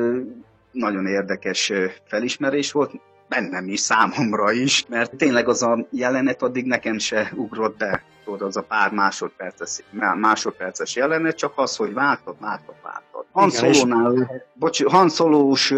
[0.72, 1.72] nagyon érdekes
[2.06, 2.92] felismerés volt,
[3.28, 8.48] bennem is, számomra is, mert tényleg az a jelenet addig nekem se ugrott be tudod,
[8.48, 9.80] az a pár másodperces,
[10.14, 13.26] másodperces jelenet, csak az, hogy vártok, vártok, vártok.
[13.32, 15.74] Han Solo-nál, bocs, Han Solo-s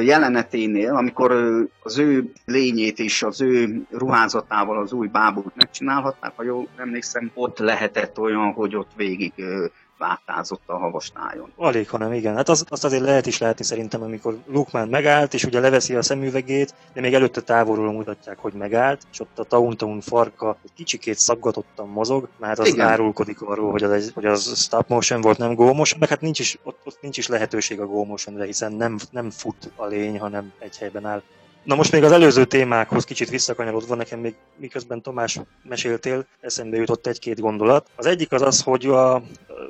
[0.00, 1.32] jeleneténél, amikor
[1.82, 7.58] az ő lényét is, az ő ruházatával az új bábút megcsinálhatták, ha jól emlékszem, ott
[7.58, 9.32] lehetett olyan, hogy ott végig
[9.98, 11.52] vátázott a havastájon.
[11.56, 12.36] Alig, hanem igen.
[12.36, 15.94] Hát az, azt azért lehet is látni szerintem, amikor Luke már megállt, és ugye leveszi
[15.94, 20.72] a szemüvegét, de még előtte távolról mutatják, hogy megállt, és ott a Tauntaun farka egy
[20.74, 22.86] kicsikét szaggatottan mozog, mert az igen.
[22.86, 26.38] árulkodik arról, hogy az, hogy az stop motion volt, nem go motion, meg hát nincs
[26.38, 30.18] is, ott, ott nincs is lehetőség a go motionre, hiszen nem, nem fut a lény,
[30.18, 31.22] hanem egy helyben áll.
[31.66, 37.06] Na most még az előző témákhoz kicsit visszakanyarodva, nekem még miközben Tomás meséltél, eszembe jutott
[37.06, 37.90] egy-két gondolat.
[37.96, 39.22] Az egyik az az, hogy a,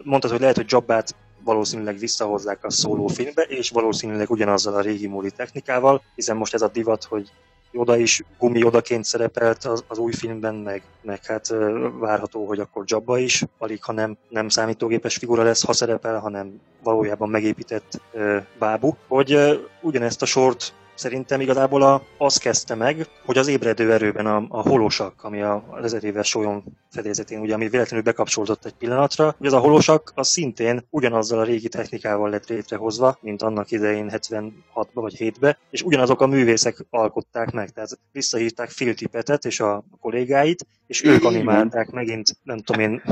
[0.06, 1.14] mondtad, hogy lehet, hogy Jobbát
[1.44, 6.68] valószínűleg visszahozzák a szólófilmbe, és valószínűleg ugyanazzal a régi múli technikával, hiszen most ez a
[6.68, 7.30] divat, hogy
[7.72, 11.54] Joda is gumi odaként szerepelt az, az új filmben, meg, meg hát
[11.98, 16.60] várható, hogy akkor Jabba is, alig ha nem, nem számítógépes figura lesz, ha szerepel, hanem
[16.82, 23.06] valójában megépített uh, bábú, hogy uh, ugyanezt a sort Szerintem igazából a, az kezdte meg,
[23.24, 27.54] hogy az ébredő erőben a, a holosak, ami a, az ezer éves sólyon fedélzetén, ugye,
[27.54, 32.30] ami véletlenül bekapcsolódott egy pillanatra, hogy az a holosak az szintén ugyanazzal a régi technikával
[32.30, 37.98] lett létrehozva, mint annak idején 76-ba vagy 7-be, és ugyanazok a művészek alkották meg, tehát
[38.12, 43.02] visszahívták Phil Tippetet és a kollégáit, és ők animálták megint, nem tudom én,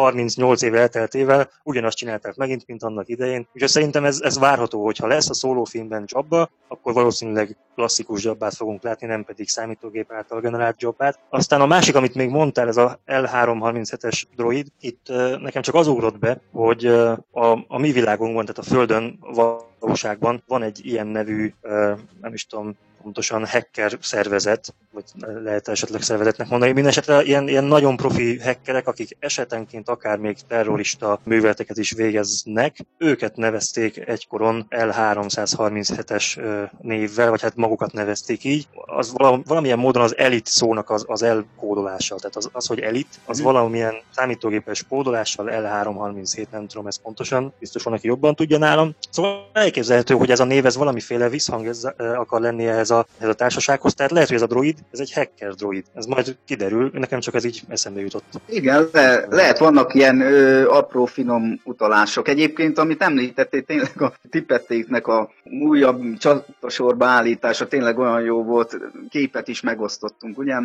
[0.00, 3.48] 38 év elteltével ugyanazt csinálták megint, mint annak idején.
[3.54, 8.54] Úgyhogy szerintem ez, ez várható, hogy ha lesz a szólófilmben jobba, akkor valószínűleg klasszikus jobbát
[8.54, 11.18] fogunk látni, nem pedig számítógép által generált jobbát.
[11.28, 15.06] Aztán a másik, amit még mondtál, ez a L337-es droid, itt
[15.40, 19.18] nekem csak az ugrott be, hogy a, a mi világunkban, tehát a Földön
[19.80, 21.54] valóságban van egy ilyen nevű,
[22.20, 25.04] nem is tudom, pontosan hacker szervezet, vagy
[25.42, 26.72] lehet esetleg szervezetnek mondani.
[26.72, 33.36] Mindenesetre ilyen, ilyen nagyon profi hackerek, akik esetenként akár még terrorista műveleteket is végeznek, őket
[33.36, 36.40] nevezték egykoron L337-es
[36.80, 38.68] névvel, vagy hát magukat nevezték így.
[38.72, 39.12] Az
[39.44, 42.14] valamilyen módon az elit szónak az, az elkódolása.
[42.14, 43.44] Tehát az, az, hogy elit, az mm.
[43.44, 48.94] valamilyen számítógépes kódolással L337, nem tudom ezt pontosan, biztos van, aki jobban tudja nálam.
[49.10, 53.30] Szóval elképzelhető, hogy ez a név ez valamiféle visszhang ez akar lenni ehhez a, ehhez
[53.30, 53.94] a társasághoz.
[53.94, 55.84] Tehát lehet, hogy ez a droid ez egy hacker droid.
[55.94, 58.24] Ez majd kiderül, nekem csak ez így eszembe jutott.
[58.48, 62.28] Igen, le, lehet vannak ilyen ö, apró finom utalások.
[62.28, 68.78] Egyébként, amit említettél, tényleg a tipettéknek a újabb csatasorba állítása tényleg olyan jó volt.
[69.08, 70.56] Képet is megosztottunk, ugye,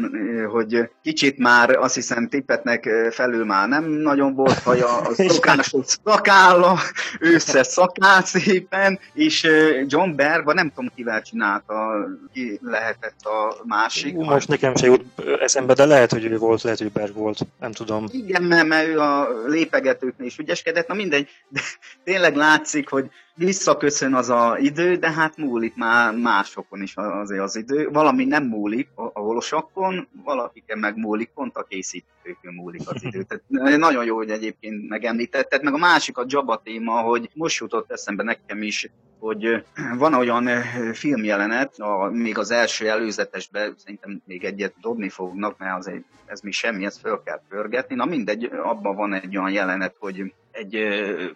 [0.52, 6.80] hogy kicsit már azt hiszem tipetnek felül már nem nagyon volt haja, az szokásos szakálla,
[7.20, 9.48] össze szakált szépen, és
[9.88, 14.05] John Berg, nem tudom kivel csinálta, ki lehetett a másik.
[14.14, 15.04] Ú, most nekem se jut
[15.40, 18.06] eszembe, de lehet, hogy ő volt, lehet, hogy Berg volt, nem tudom.
[18.12, 21.62] Igen, mert, mert ő a lépegetőknél is ügyeskedett, na mindegy, de
[22.04, 27.56] tényleg látszik, hogy visszaköszön az a idő, de hát múlik már másokon is azért az
[27.56, 27.90] idő.
[27.90, 33.24] Valami nem múlik a, a holosakon, valakiken meg múlik, pont a készítőkön múlik az idő.
[33.48, 35.64] Tehát nagyon jó, hogy egyébként megemlítetted.
[35.64, 38.90] Meg a másik a Jabba téma, hogy most jutott eszembe nekem is,
[39.20, 39.64] hogy
[39.98, 40.48] van olyan
[40.94, 46.52] filmjelenet, a, még az első előzetesben szerintem még egyet dobni fognak, mert azért ez mi
[46.52, 47.96] semmi, ezt föl kell pörgetni.
[47.96, 50.78] Na mindegy, abban van egy olyan jelenet, hogy egy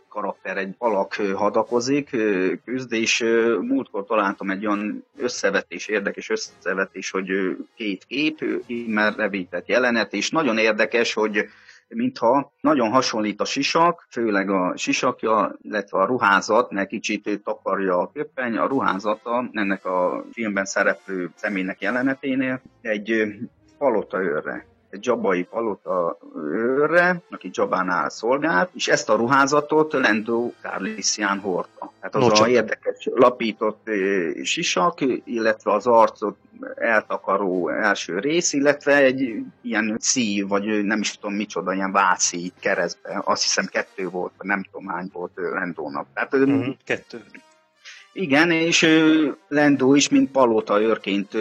[0.09, 2.09] karakter, egy alak hadakozik,
[2.65, 3.25] küzd, és
[3.61, 8.43] múltkor találtam egy olyan összevetés, érdekes összevetés, hogy két kép,
[8.87, 11.49] már revített jelenet, és nagyon érdekes, hogy
[11.95, 18.11] mintha nagyon hasonlít a sisak, főleg a sisakja, illetve a ruházat, mert kicsit takarja a
[18.11, 23.37] köpeny, a ruházata ennek a filmben szereplő személynek jeleneténél egy
[23.77, 31.39] palota őrre egy dzsabai palota őrre, aki Dzsabánál szolgált, és ezt a ruházatot Lendo Carlisian
[31.39, 31.91] hordta.
[31.99, 33.89] Tehát az no, a érdekes lapított
[34.43, 36.37] sisak, illetve az arcot
[36.75, 43.21] eltakaró első rész, illetve egy ilyen szív, vagy nem is tudom micsoda, ilyen váci keresztbe.
[43.25, 46.07] Azt hiszem kettő volt, nem tudom hány volt Lendónak.
[46.13, 47.23] Tehát, uh-huh, kettő.
[48.19, 48.87] Igen, és
[49.47, 51.33] Lendó is, mint palota őrként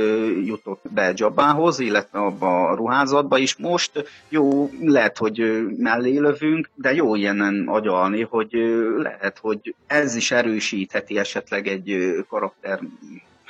[0.45, 6.95] jutott be Jabához, illetve abba a ruházatba, és most jó, lehet, hogy mellé lövünk, de
[6.95, 8.51] jó ilyenen agyalni, hogy
[8.97, 12.81] lehet, hogy ez is erősítheti esetleg egy karakter,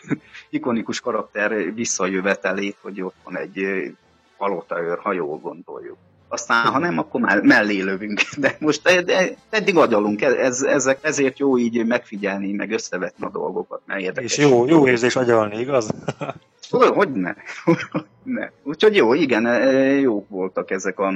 [0.50, 5.96] ikonikus karakter visszajövetelét, hogy ott van egy őr, ha jól gondoljuk
[6.28, 8.20] aztán ha nem, akkor már mellé lövünk.
[8.36, 13.80] De most de eddig agyalunk, ez, ezek, ezért jó így megfigyelni, meg összevetni a dolgokat,
[13.86, 14.36] mert érdekes.
[14.36, 15.90] És jó, jó érzés agyalni, igaz?
[16.70, 17.34] Hogy ne?
[18.38, 18.48] ne.
[18.62, 19.60] Úgyhogy jó, igen, e,
[20.00, 21.12] jók voltak ezek a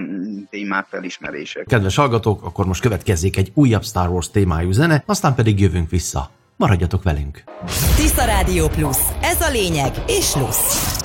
[0.50, 1.66] témák felismerések.
[1.66, 6.30] Kedves hallgatók, akkor most következzék egy újabb Star Wars témájú zene, aztán pedig jövünk vissza.
[6.56, 7.42] Maradjatok velünk!
[7.96, 8.96] Tisza Rádió Plus.
[9.20, 11.01] Ez a lényeg, és plusz.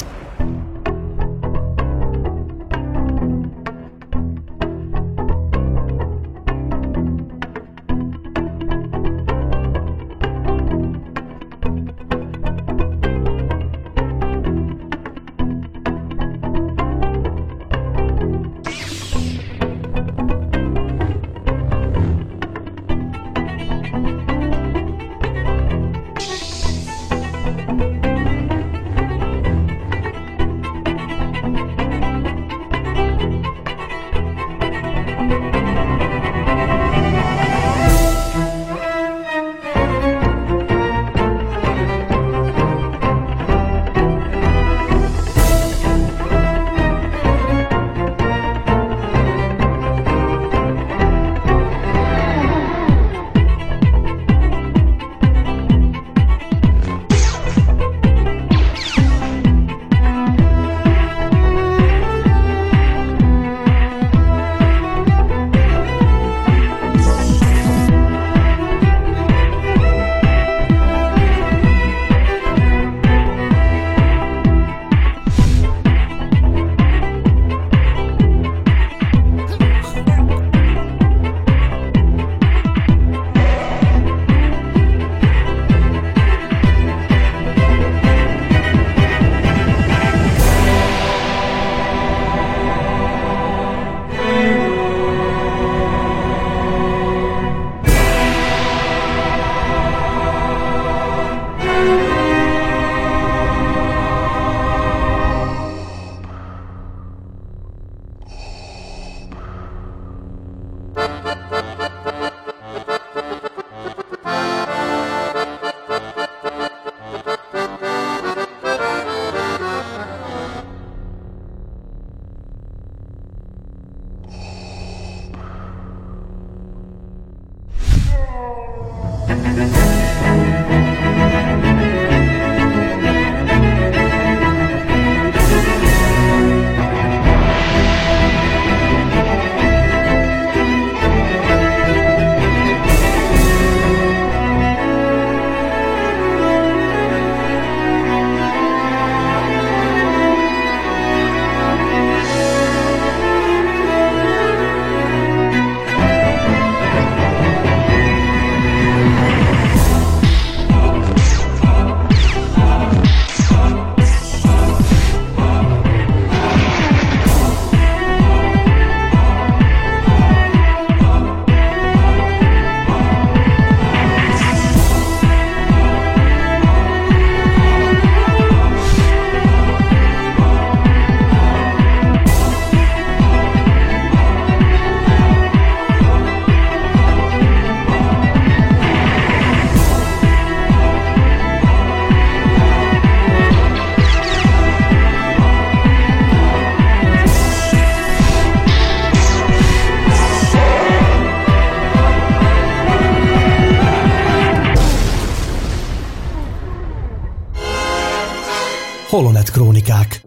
[209.09, 210.21] Holonet Krónikák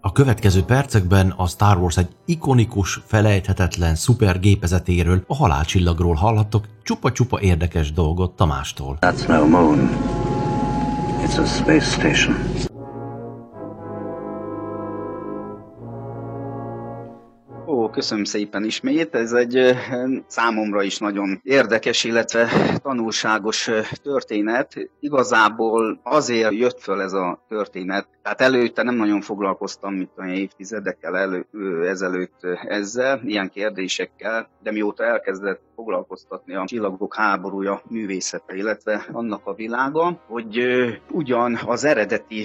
[0.00, 7.92] A következő percekben a Star Wars egy ikonikus, felejthetetlen szupergépezetéről, a halálcsillagról hallhattok csupa-csupa érdekes
[7.92, 8.98] dolgot Tamástól.
[9.00, 9.88] That's no moon.
[11.26, 12.74] It's a space station.
[17.96, 19.14] Köszönöm szépen ismét.
[19.14, 19.74] Ez egy
[20.26, 22.48] számomra is nagyon érdekes, illetve
[22.82, 23.70] tanulságos
[24.02, 24.74] történet.
[25.00, 28.08] Igazából azért jött föl ez a történet.
[28.26, 31.46] Tehát előtte nem nagyon foglalkoztam, mint olyan évtizedekkel elő,
[31.88, 39.54] ezelőtt ezzel, ilyen kérdésekkel, de mióta elkezdett foglalkoztatni a csillagok háborúja művészete, illetve annak a
[39.54, 40.58] világa, hogy
[41.10, 42.44] ugyan az eredeti,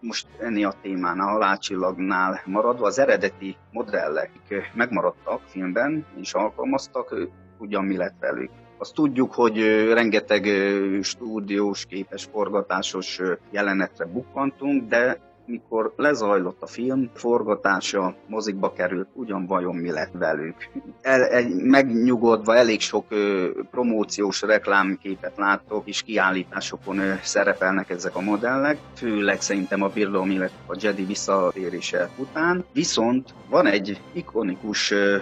[0.00, 4.30] most ennél a témánál, a halálcsillagnál maradva, az eredeti modellek
[4.74, 7.14] megmaradtak filmben, és alkalmaztak,
[7.58, 8.50] ugyan mi lett velük.
[8.78, 9.58] Azt tudjuk, hogy
[9.92, 10.48] rengeteg
[11.02, 13.20] stúdiós, képes, forgatásos
[13.50, 20.54] jelenetre bukkantunk, de mikor lezajlott a film, forgatása mozikba került, ugyan vajon mi lett velük.
[21.00, 28.20] El, egy, megnyugodva elég sok ö, promóciós reklámképet láttok, és kiállításokon ö, szerepelnek ezek a
[28.20, 32.64] modellek, főleg szerintem a Birdom, illetve a Jedi visszatérése után.
[32.72, 35.16] Viszont van egy ikonikus ö,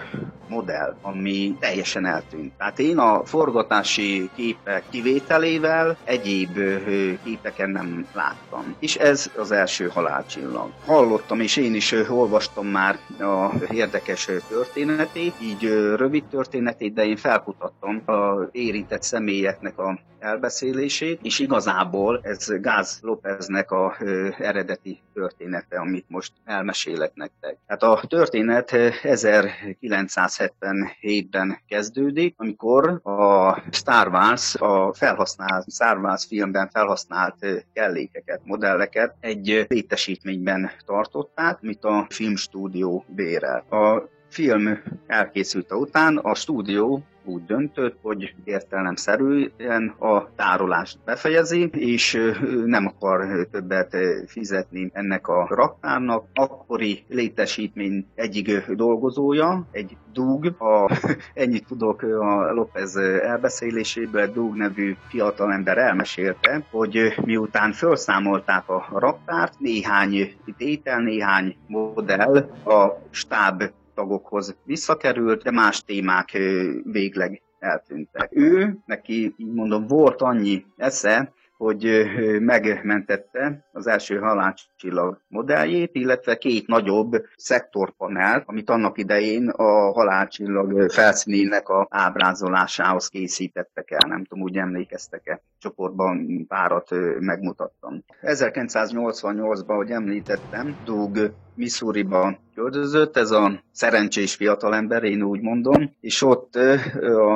[0.49, 2.53] modell, ami teljesen eltűnt.
[2.59, 8.75] Tehát én a forgatási képek kivételével egyéb ö, képeken nem láttam.
[8.79, 10.71] És ez az első halálcsillag.
[10.85, 15.63] Hallottam, és én is olvastam már a érdekes történetét, így
[15.97, 23.71] rövid történetét, de én felkutattam a érintett személyeknek a elbeszélését, és igazából ez Gáz Lópeznek
[23.71, 23.97] a
[24.39, 27.57] eredeti története, amit most elmesélek nektek.
[27.67, 36.69] Hát a történet ö, 1977-ben kezdődik, amikor a Star Wars a felhasznált Star Wars filmben
[36.73, 37.37] felhasznált
[37.73, 39.63] kellékeket, modelleket egy ö,
[40.07, 43.65] létesítményben tartották, amit a filmstúdió bérel.
[43.71, 52.33] A film elkészülte után a stúdió úgy döntött, hogy értelemszerűen a tárolást befejezi, és
[52.65, 56.25] nem akar többet fizetni ennek a raktárnak.
[56.35, 60.99] Akkori létesítmény egyik dolgozója, egy Dug, a,
[61.35, 70.35] ennyit tudok a López elbeszéléséből, Dug nevű fiatalember elmesélte, hogy miután felszámolták a raktárt, néhány
[70.57, 73.63] tétel, néhány modell a stáb
[73.95, 76.39] tagokhoz visszakerült, de más témák
[76.85, 78.29] végleg eltűntek.
[78.31, 81.33] Ő, neki, így mondom, volt annyi esze,
[81.63, 82.05] hogy
[82.41, 91.69] megmentette az első halálcsillag modelljét, illetve két nagyobb szektorpanelt, amit annak idején a halálcsillag felszínének
[91.69, 94.09] a ábrázolásához készítettek el.
[94.09, 95.41] Nem tudom, úgy emlékeztek-e.
[95.59, 96.89] Csoportban párat
[97.19, 98.05] megmutattam.
[98.23, 106.57] 1988-ban, ahogy említettem, Doug Missouriba költözött, ez a szerencsés fiatalember, én úgy mondom, és ott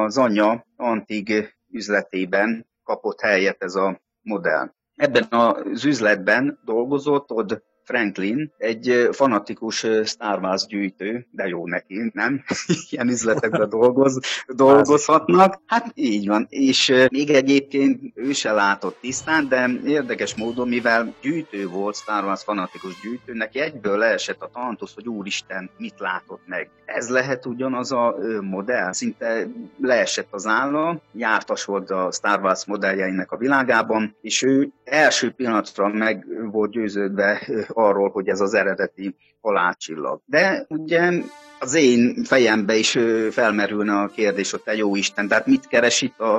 [0.05, 4.71] az anyja antig üzletében kapott helyet ez a modell.
[4.97, 7.53] Ebben az üzletben dolgozott Todd
[7.87, 12.45] Franklin, egy fanatikus Star Wars gyűjtő, de jó neki, nem?
[12.91, 15.61] Ilyen üzletekben dolgoz, dolgozhatnak.
[15.67, 21.69] Hát így van, és még egyébként ő se látott tisztán, de érdekes módon, mivel gyűjtő
[21.69, 26.71] volt, Star Wars fanatikus gyűjtő, neki egyből leesett a tantusz, hogy úristen, mit látott meg.
[26.85, 29.47] Ez lehet ugyanaz a modell, szinte
[29.81, 35.89] leesett az álla, jártas volt a Star Wars modelljeinek a világában, és ő első pillanatra
[35.89, 40.21] meg volt győződve arról, hogy ez az eredeti halálcsillag.
[40.25, 41.13] De ugye
[41.61, 42.99] az én fejembe is
[43.31, 46.39] felmerülne a kérdés, hogy te jó Isten, tehát mit keres itt a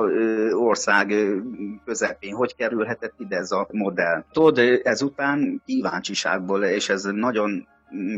[0.52, 1.14] ország
[1.84, 4.24] közepén, hogy kerülhetett ide ez a modell?
[4.32, 7.66] Tudod, ezután kíváncsiságból, és ez nagyon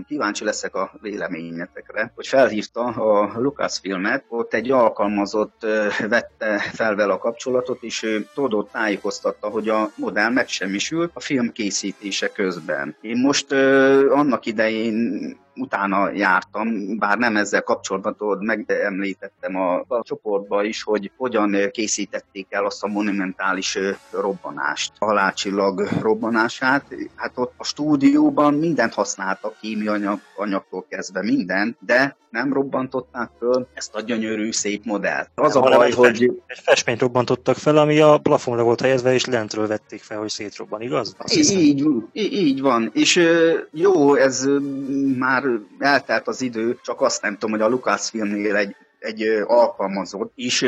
[0.06, 5.66] kíváncsi leszek a véleményetekre, hogy felhívta a Lucasfilmet, ott egy alkalmazott
[6.08, 11.52] vette fel vele a kapcsolatot, és ő tudott tájékoztatta, hogy a modell megsemmisült a film
[11.52, 12.96] készítése közben.
[13.00, 13.52] Én most
[14.10, 21.10] annak idején utána jártam, bár nem ezzel kapcsolatban tudod, megemlítettem a, a csoportba is, hogy
[21.16, 23.78] hogyan készítették el azt a monumentális
[24.10, 26.84] robbanást, a halálcsillag robbanását.
[27.14, 33.94] Hát ott a stúdióban mindent használtak, kémianyag, anyagtól kezdve minden, de nem robbantották föl ezt
[33.94, 35.30] a gyönyörű, szép modellt.
[35.34, 39.24] Az a Hanem baj, hogy Egy festményt robbantottak fel, ami a plafonra volt helyezve, és
[39.24, 41.14] lentről vették fel, hogy szétrobban, igaz?
[41.18, 41.58] Azt hiszem.
[41.58, 42.90] Így, így, így van.
[42.94, 43.20] És
[43.72, 44.58] jó, ez ö,
[45.42, 50.32] már eltelt az idő, csak azt nem tudom, hogy a Lucasfilmnél egy egy alkalmazott.
[50.34, 50.60] Is,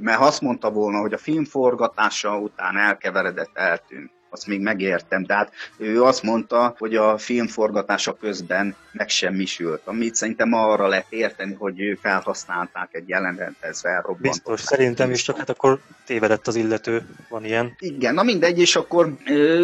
[0.00, 5.24] mert azt mondta volna, hogy a film forgatása után elkeveredett, eltűnt azt még megértem.
[5.24, 11.54] Tehát ő azt mondta, hogy a film forgatása közben megsemmisült, amit szerintem arra lehet érteni,
[11.54, 14.20] hogy felhasználták egy jelenetet, felrobbant.
[14.20, 17.76] Biztos, szerintem is, csak hát akkor tévedett az illető, van ilyen.
[17.78, 19.14] Igen, na mindegy, és akkor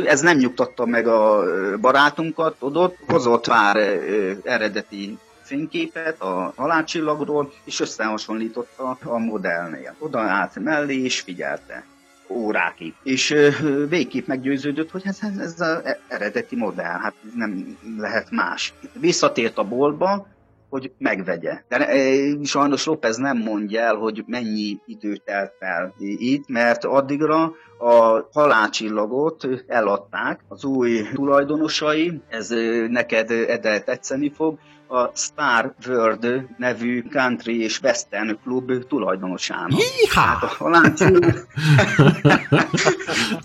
[0.06, 1.44] ez nem nyugtatta meg a
[1.80, 9.94] barátunkat, tudod, hozott már ö, eredeti fényképet a halálcsillagról, és összehasonlította a modellnél.
[9.98, 11.84] Oda állt mellé, és figyelte
[12.28, 12.94] órákig.
[13.02, 13.34] És
[13.88, 18.74] végképp meggyőződött, hogy ez, ez, az eredeti modell, hát nem lehet más.
[19.00, 20.26] Visszatért a boltba,
[20.68, 21.62] hogy megvegye.
[21.68, 21.88] De
[22.44, 29.48] sajnos López nem mondja el, hogy mennyi idő telt el itt, mert addigra a halálcsillagot
[29.66, 32.48] eladták az új tulajdonosai, ez
[32.88, 34.58] neked Ede tetszeni fog,
[34.94, 39.80] a Star World nevű country és western klub tulajdonosának.
[40.14, 41.46] Hát a halálcsillag...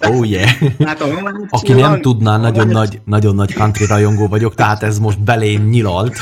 [0.07, 0.49] Oh yeah.
[0.85, 1.47] Hát a halálcsillag...
[1.49, 6.17] Aki nem tudná, nagyon nagy, nagyon nagy country rajongó vagyok, tehát ez most belém nyilalt.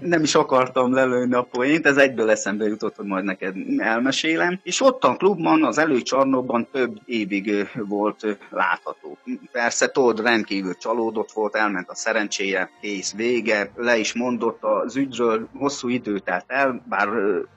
[0.00, 4.60] Nem is akartam lelőni a poént, ez egyből eszembe jutott, hogy majd neked elmesélem.
[4.62, 9.18] És ott a klubban, az előcsarnokban több évig volt látható.
[9.52, 15.48] Persze Todd rendkívül csalódott volt, elment a szerencséje, kész, vége, le is mondott az ügyről,
[15.54, 17.08] hosszú idő telt el, bár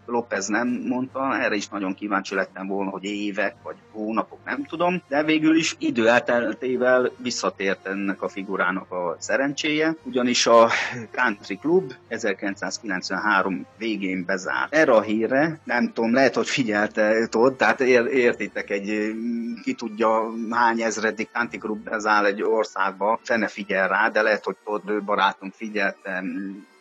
[0.06, 5.02] López nem mondta, erre is nagyon kíváncsi lettem volna, hogy évek vagy hónapok, nem tudom,
[5.08, 10.70] de végül is idő elteltével visszatért ennek a figurának a szerencséje, ugyanis a
[11.12, 14.76] Country Club 1993 végén bezárt.
[14.76, 19.16] Erre a hírre, nem tudom, lehet, hogy figyelte Todd, tehát ér, értitek egy
[19.64, 24.46] ki tudja hány ezredik Country Club bezár egy országba, se ne figyel rá, de lehet,
[24.46, 26.24] hogy Todd barátunk figyelte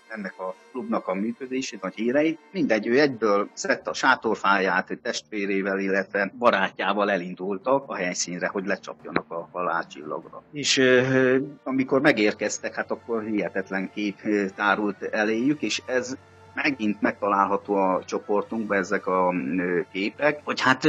[0.09, 2.39] ennek a klubnak a működését, vagy híreit.
[2.53, 9.49] Mindegy, ő egyből szedte a sátorfáját, testvérével, illetve barátjával elindultak a helyszínre, hogy lecsapjanak a
[9.53, 10.43] halálcsillagra.
[10.53, 10.83] És
[11.62, 14.21] amikor megérkeztek, hát akkor hihetetlen kép
[14.55, 16.17] tárult eléjük, és ez
[16.55, 20.84] megint megtalálható a csoportunkban ezek a ö, képek, hogy hát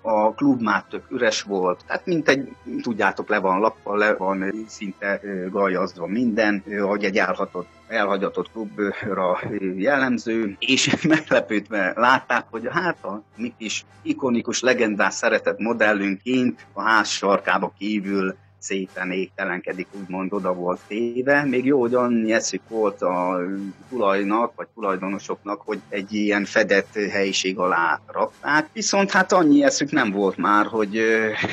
[0.00, 2.48] a klub már tök üres volt, tehát mint egy,
[2.82, 5.20] tudjátok, le van lappa, le van szinte
[5.50, 9.40] gajazva minden, ö, ahogy egy elhatott elhagyatott klubra
[9.76, 17.08] jellemző, és meglepődve látták, hogy hát a mi kis ikonikus, legendás szeretett modellünként a ház
[17.08, 21.44] sarkába kívül szépen égtelenkedik, úgymond oda volt téve.
[21.44, 23.40] Még jó, hogy annyi eszük volt a
[23.88, 28.68] tulajnak, vagy tulajdonosoknak, hogy egy ilyen fedett helyiség alá rakták.
[28.72, 31.00] Viszont hát annyi eszük nem volt már, hogy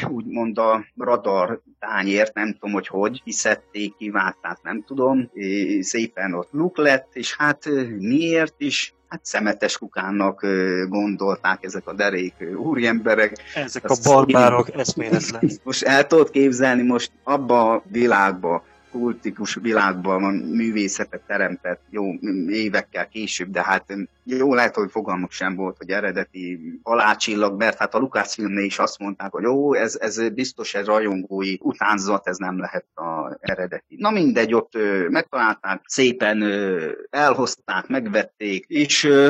[0.09, 5.31] úgymond a radar tányért, nem tudom, hogy hogy, kiszedték, kivágták, nem tudom,
[5.79, 10.45] szépen ott luk lett, és hát miért is, hát szemetes kukának
[10.89, 13.35] gondolták ezek a derék úriemberek.
[13.55, 15.51] Ezek a barbárok eszméletlen.
[15.63, 22.13] Most el tudod képzelni, most abba a világba, kultikus világban művészetet teremtett jó
[22.47, 23.93] évekkel később, de hát
[24.37, 28.79] jó lehet, hogy fogalmuk sem volt, hogy eredeti alácsillag, mert hát a Lukács filmnél is
[28.79, 33.95] azt mondták, hogy jó, ez, ez biztos egy rajongói utánzat, ez nem lehet a eredeti.
[33.97, 39.29] Na mindegy, ott ö, megtalálták, szépen ö, elhozták, megvették, és ö,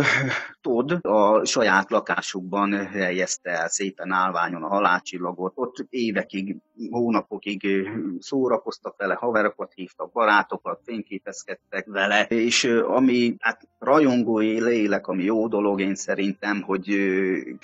[0.62, 6.58] Todd a saját lakásukban helyezte el szépen állványon a halálcsillagot, ott évekig,
[6.89, 7.89] hónapokig
[8.20, 14.60] szórakoztak vele, haverokat hívtak, barátokat, fényképezkedtek vele, és ö, ami hát rajongói
[14.92, 16.96] lélek, ami jó dolog én szerintem, hogy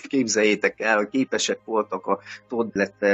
[0.07, 3.05] képzeljétek el, képesek voltak a Todd lett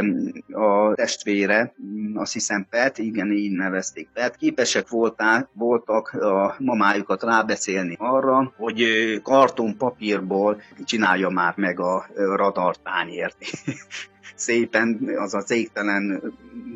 [0.52, 1.74] a testvére,
[2.14, 8.84] azt hiszem Pet, igen, így nevezték Pet, képesek volták, voltak a mamájukat rábeszélni arra, hogy
[9.24, 13.38] kartonpapírból csinálja már meg a radartányért
[14.36, 16.22] szépen az a cégtelen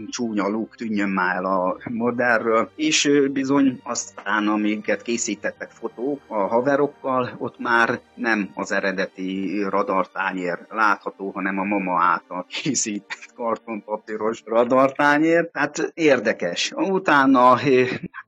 [0.10, 7.60] csúnya luk tűnjön már a modellről, és bizony aztán, amiket készítettek fotók a haverokkal, ott
[7.60, 15.50] már nem az eredeti radartányér látható, hanem a mama által készített kartonpapíros radartányér.
[15.52, 16.72] Tehát érdekes.
[16.76, 17.58] Utána,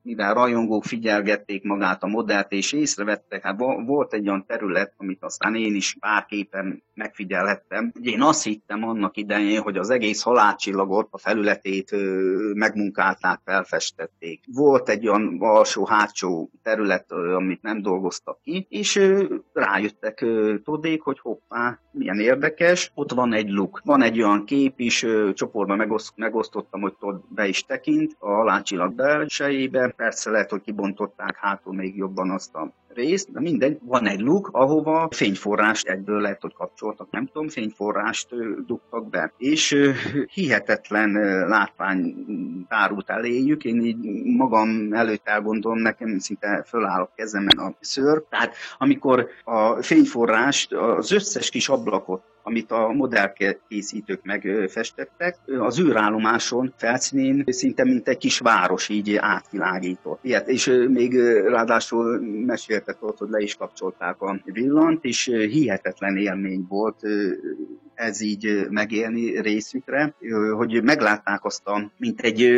[0.02, 5.56] mivel rajongók figyelgették magát a modellt, és észrevettek, hát volt egy olyan terület, amit aztán
[5.56, 7.92] én is pár képen megfigyelhettem.
[8.02, 11.96] Én azt hittem annak idején, hogy az egész halálcsillagot, a felületét
[12.54, 14.44] megmunkálták, felfestették.
[14.54, 19.02] Volt egy olyan alsó-hátsó terület, amit nem dolgoztak ki, és
[19.54, 20.26] rájöttek
[20.64, 23.82] tudék, hogy hoppá, milyen érdekes, ott van egy luk.
[23.84, 28.94] Van egy olyan kép is, csoportban megoszt, megosztottam, hogy ott be is tekint a halálcsillag
[28.94, 29.88] belsejébe.
[29.88, 34.50] Persze lehet, hogy kibontották hátul még jobban azt a részt, de mindegy, van egy luk,
[34.52, 38.28] ahova fényforrást egyből lehet, hogy kapcsoltak, nem tudom, fényforrást
[38.66, 39.34] dugtak be.
[39.38, 39.76] És
[40.34, 41.12] hihetetlen
[41.48, 42.16] látvány
[42.68, 48.24] tárult eléjük, én így magam előtt elgondolom, nekem szinte föláll a kezemen a szőr.
[48.30, 57.44] Tehát amikor a fényforrást, az összes kis ablakot amit a modellkészítők megfestettek, az űrállomáson felszínén
[57.48, 60.20] szinte mint egy kis város így átvilágított.
[60.22, 66.66] Ilyet, és még ráadásul meséltek ott, hogy le is kapcsolták a villant, és hihetetlen élmény
[66.70, 67.00] volt
[68.00, 70.14] ez így megélni részükre,
[70.58, 72.52] hogy meglátták azt a, mint egy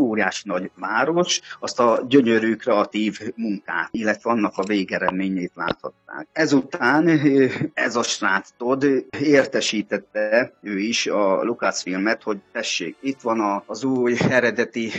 [0.00, 6.26] óriási nagy város, azt a gyönyörű kreatív munkát, illetve annak a végeredményét láthatták.
[6.32, 7.20] Ezután
[7.74, 8.84] ez a srác Todd
[9.18, 14.90] értesítette ő is a Lucasfilmet, hogy tessék, itt van az új eredeti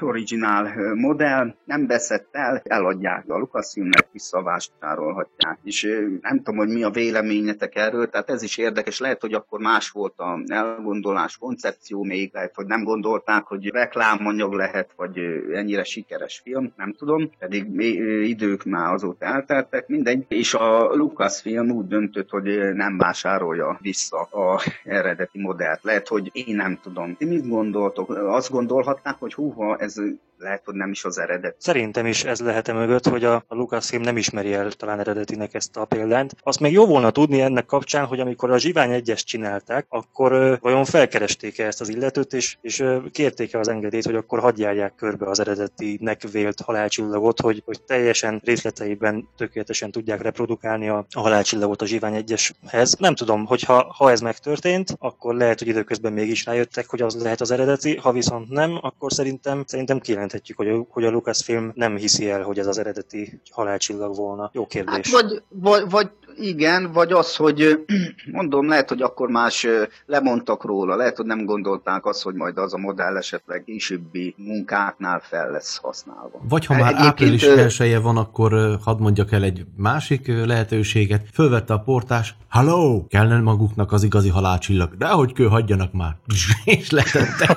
[0.00, 5.58] originál modell, nem beszett el, eladják a Lucasfilmet, visszavásárolhatják.
[5.64, 5.82] És
[6.20, 9.90] nem tudom, hogy mi a véleményetek erről, tehát ez is érdekes, lehet, hogy akkor más
[9.90, 15.18] volt a elgondolás, koncepció még, lehet, hogy nem gondolták, hogy reklámanyag lehet, vagy
[15.52, 17.80] ennyire sikeres film, nem tudom, pedig
[18.28, 24.60] idők már azóta elteltek, mindegy, és a Lucasfilm úgy döntött, hogy nem vásárolja vissza a
[24.84, 25.82] eredeti modellt.
[25.82, 27.16] Lehet, hogy én nem tudom.
[27.16, 28.10] Ti mit gondoltok?
[28.10, 29.94] Azt gondolhatnák, hogy húha, ez
[30.38, 31.54] lehet, hogy nem is az eredet.
[31.58, 35.54] Szerintem is ez lehet -e mögött, hogy a, a Lucasfilm nem ismeri el talán eredetinek
[35.54, 36.34] ezt a példányt.
[36.42, 40.54] Azt még jó volna tudni ennek kapcsán, hogy amikor a Zsivány egyes csinálták, akkor ö,
[40.60, 45.26] vajon felkeresték-e ezt az illetőt, és, és ö, kérték-e az engedélyt, hogy akkor hagyjálják körbe
[45.28, 51.86] az eredetinek vélt halálcsillagot, hogy, hogy teljesen részleteiben tökéletesen tudják reprodukálni a, a halálcsillagot a
[51.86, 52.94] Zsivány egyeshez.
[52.98, 57.40] Nem tudom, hogyha ha ez megtörtént, akkor lehet, hogy időközben mégis rájöttek, hogy az lehet
[57.40, 61.96] az eredeti, ha viszont nem, akkor szerintem, szerintem kijelenthetjük, hogy a, hogy a Lucasfilm nem
[61.96, 64.50] hiszi el, hogy ez az eredeti halálcsillag volna.
[64.52, 64.94] Jó kérdés.
[64.94, 66.10] Hát vagy, vagy, vagy
[66.40, 67.84] igen, vagy az, hogy
[68.32, 69.66] mondom, lehet, hogy akkor más
[70.06, 75.20] lemondtak róla, lehet, hogy nem gondolták azt, hogy majd az a modell esetleg későbbi munkáknál
[75.20, 76.40] fel lesz használva.
[76.48, 81.26] Vagy ha már Egyébként, április elsője van, akkor hadd mondjak el egy másik lehetőséget.
[81.32, 83.06] Fölvette a portás, Hello!
[83.08, 86.16] Kellene maguknak az igazi halálcsillag, de hogy kő hagyjanak már.
[86.64, 87.56] És letette.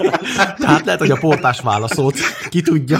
[0.58, 2.16] Tehát lehet, hogy a portás válaszolt.
[2.48, 2.98] Ki tudja.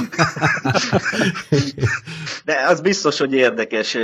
[2.44, 3.96] de az biztos, hogy érdekes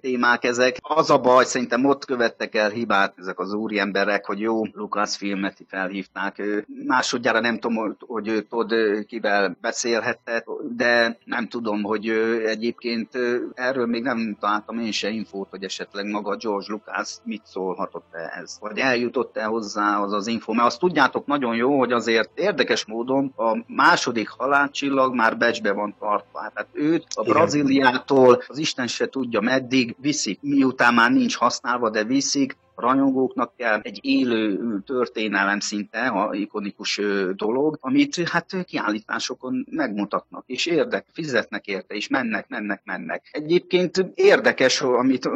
[0.00, 0.69] témák ezek.
[0.78, 5.16] Az a baj, szerintem ott követtek el hibát ezek az úri emberek, hogy jó, Lucas
[5.16, 6.42] filmet felhívták.
[6.86, 8.74] Másodjára nem tudom, hogy Todd
[9.06, 10.44] kivel beszélhetett,
[10.76, 12.08] de nem tudom, hogy
[12.44, 13.08] egyébként
[13.54, 18.58] erről még nem találtam én se infót, hogy esetleg maga George Lucas mit szólhatott ehhez,
[18.60, 23.32] vagy eljutott-e hozzá az az info, mert azt tudjátok nagyon jó, hogy azért érdekes módon
[23.36, 26.50] a második halálcsillag már becsbe van tartva.
[26.54, 32.04] Tehát őt a Brazíliától az Isten se tudja meddig viszik, miután már nincs használva, de
[32.04, 37.00] viszik, rajongóknak kell egy élő történelem szinte, a ikonikus
[37.34, 43.28] dolog, amit hát kiállításokon megmutatnak, és érdek, fizetnek érte, és mennek, mennek, mennek.
[43.32, 45.28] Egyébként érdekes, amit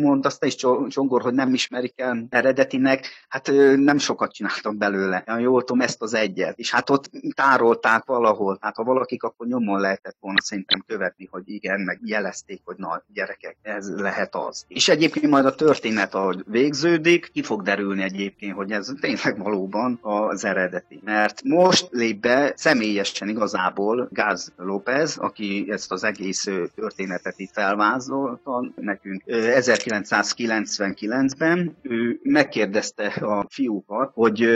[0.00, 0.54] mondasz te is,
[0.88, 5.24] Csongor, hogy nem ismerik el eredetinek, hát nem sokat csináltam belőle.
[5.38, 6.58] Jól tudom, ezt az egyet.
[6.58, 8.58] És hát ott tárolták valahol.
[8.60, 13.02] Hát ha valakik, akkor nyomon lehetett volna szerintem követni, hogy igen, meg jelezték, hogy na
[13.12, 14.64] gyerekek, ez lehet az.
[14.68, 19.98] És egyébként majd a történet, ahogy végződik, ki fog derülni egyébként, hogy ez tényleg valóban
[20.02, 21.00] az eredeti.
[21.04, 28.72] Mert most lép be személyesen igazából Gáz López, aki ezt az egész történetet itt felvázolta
[28.76, 31.76] nekünk 1999-ben.
[31.82, 34.48] Ő megkérdezte a fiúkat, hogy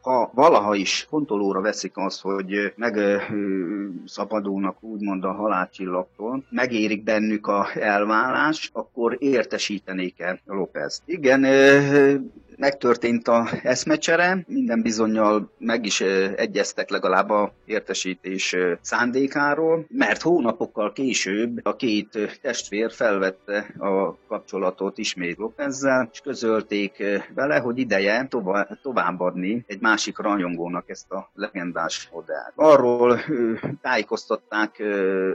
[0.00, 8.70] ha valaha is fontolóra veszik azt, hogy megszabadulnak úgymond a halálcsillagtól, megérik bennük a elvállás,
[8.72, 11.02] akkor értesítenék-e López.
[11.04, 12.20] Igen, ten e,
[12.56, 16.00] megtörtént a eszmecsere, minden bizonyal meg is
[16.36, 25.36] egyeztek legalább a értesítés szándékáról, mert hónapokkal később a két testvér felvette a kapcsolatot ismét
[25.36, 27.02] Lopezzel, és közölték
[27.34, 28.28] vele, hogy ideje
[28.82, 32.52] továbbadni egy másik rajongónak ezt a legendás modellt.
[32.54, 33.20] Arról
[33.82, 34.82] tájékoztatták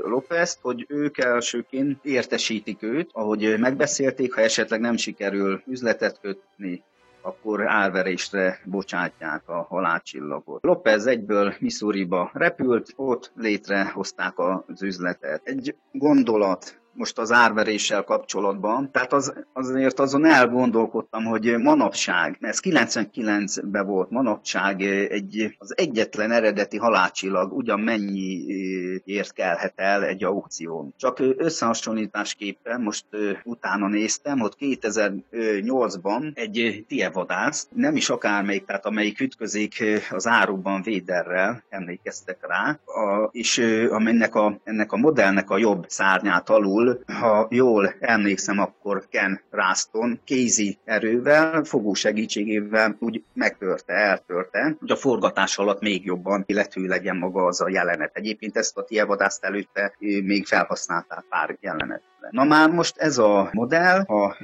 [0.03, 6.83] Lopezt, hogy ők elsőként értesítik őt, ahogy megbeszélték, ha esetleg nem sikerül üzletet kötni
[7.21, 10.63] akkor álverésre bocsátják a halálcsillagot.
[10.63, 15.41] Lopez egyből Missouriba repült, ott létrehozták az üzletet.
[15.43, 18.91] Egy gondolat most az árveréssel kapcsolatban.
[18.91, 24.81] Tehát az, azért azon elgondolkodtam, hogy manapság, ez 99-ben volt manapság,
[25.11, 30.93] egy, az egyetlen eredeti halálcsillag ugyan mennyiért kelhet el egy aukción.
[30.97, 33.05] Csak összehasonlításképpen most
[33.43, 41.63] utána néztem, ott 2008-ban egy tievadász, nem is akármelyik, tehát amelyik ütközik az árukban Véderrel,
[41.69, 43.57] emlékeztek rá, a, és
[43.89, 46.78] aminek a, ennek a modellnek a jobb szárnyát alul,
[47.19, 54.95] ha jól emlékszem, akkor Ken Raston kézi erővel, fogó segítségével úgy megtörte, eltörte, hogy a
[54.95, 58.15] forgatás alatt még jobban illető legyen maga az a jelenet.
[58.15, 62.08] Egyébként ezt a tievadászt előtte még felhasználták pár jelenet.
[62.31, 64.37] Na már most ez a modell, ha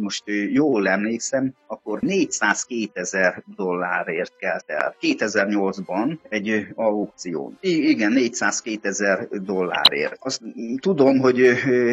[0.00, 0.22] most
[0.52, 4.94] jól emlékszem, akkor 402 ezer dollárért kelt el.
[5.00, 7.58] 2008-ban egy aukción.
[7.60, 10.16] I- igen, 402 ezer dollárért.
[10.20, 10.40] Azt
[10.80, 11.40] tudom, hogy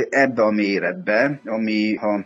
[0.09, 2.25] ebbe a méretbe, ami ha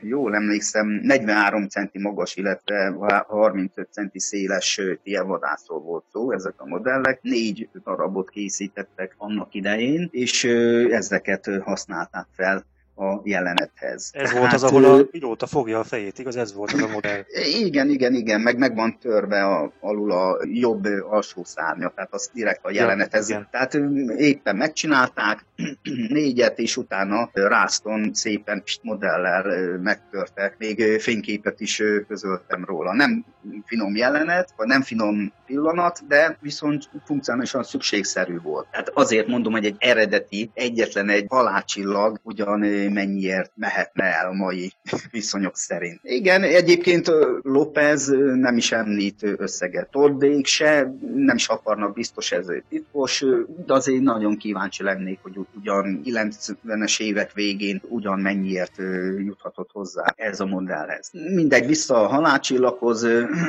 [0.00, 2.94] jól emlékszem, 43 centi magas, illetve
[3.28, 7.18] 35 centi széles télvadászról volt szó, ezek a modellek.
[7.22, 10.44] Négy darabot készítettek annak idején, és
[10.90, 14.10] ezeket használták fel a jelenethez.
[14.12, 16.36] Ez Tehát, volt az, ahol a pilóta fogja a fejét, igaz?
[16.36, 17.24] Ez volt az a modell.
[17.60, 22.30] Igen, igen, igen, meg meg van törve a, alul a jobb alsó szárnya, tehát az
[22.34, 23.28] direkt a jelenethez.
[23.28, 23.74] Ja, tehát
[24.16, 25.44] éppen megcsinálták,
[26.08, 30.54] négyet, és utána Ráston szépen modellel megtörtek.
[30.58, 32.94] Még fényképet is közöltem róla.
[32.94, 33.24] Nem
[33.66, 38.66] finom jelenet, vagy nem finom pillanat, de viszont funkcionálisan szükségszerű volt.
[38.70, 42.58] Tehát azért mondom, hogy egy eredeti, egyetlen egy halálcsillag ugyan
[42.92, 44.72] mennyiért mehetne el a mai
[45.10, 46.00] viszonyok szerint.
[46.02, 47.10] Igen, egyébként
[47.42, 49.90] López nem is említ összeget.
[49.90, 53.24] Toddék se, nem is akarnak biztos ez titkos,
[53.66, 58.76] de azért nagyon kíváncsi lennék, hogy ugyan 90-es évek végén ugyan mennyiért
[59.18, 61.10] juthatott hozzá ez a modellhez.
[61.12, 63.06] Mindegy, vissza a halálcsillaghoz,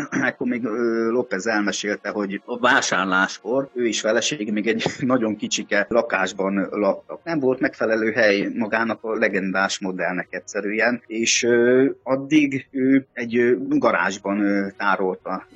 [0.09, 0.63] akkor még
[1.09, 7.19] López elmesélte, hogy a vásárláskor ő is feleség még egy nagyon kicsike lakásban laktak.
[7.23, 11.47] Nem volt megfelelő hely magának a legendás modellnek egyszerűen, és
[12.03, 15.47] addig ő egy garázsban tárolta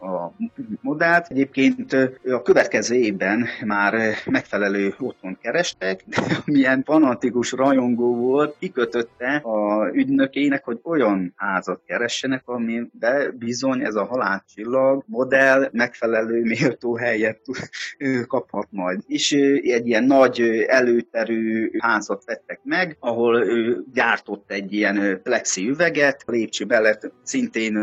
[0.00, 0.32] a
[0.80, 1.26] modellt.
[1.28, 1.92] Egyébként
[2.30, 5.96] a következő évben már megfelelő otthon kerestek, de
[6.44, 14.04] milyen fanatikus rajongó volt, kikötötte a ügynökének, hogy olyan házat keressenek, amiben bizony ez a
[14.04, 17.40] halálcsillag modell megfelelő méltó helyet
[18.26, 19.00] kaphat majd.
[19.06, 19.32] És
[19.62, 23.44] egy ilyen nagy előterű házat vettek meg, ahol
[23.92, 27.78] gyártott egy ilyen plexi üveget, lépcső mellett szintén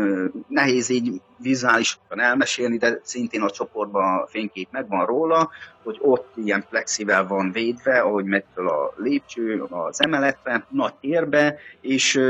[0.48, 5.50] nehéz így vizuálisan elmesélni, de szintén a csoportban a fénykép megvan róla,
[5.82, 11.58] hogy ott ilyen plexivel van védve, ahogy megy fel a lépcső az emeletre, nagy térbe,
[11.80, 12.20] és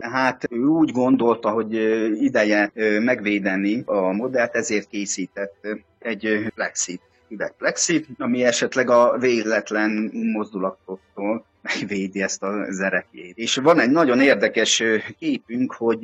[0.00, 1.74] hát ő úgy gondolta, hogy
[2.22, 5.66] ideje megvédeni a modellt, ezért készített
[5.98, 11.44] egy plexit üvegplexit, ami esetleg a véletlen mozdulatoktól
[11.80, 13.36] megvédi ezt a zerekjét.
[13.36, 14.82] És van egy nagyon érdekes
[15.18, 16.00] képünk, hogy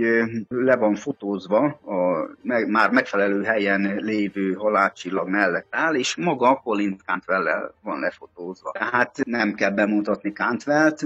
[0.48, 6.96] le van fotózva a meg, már megfelelő helyen lévő halálcsillag mellett áll, és maga Colin
[7.06, 8.70] cantwell van lefotózva.
[8.70, 11.02] Tehát nem kell bemutatni Cantwell-t,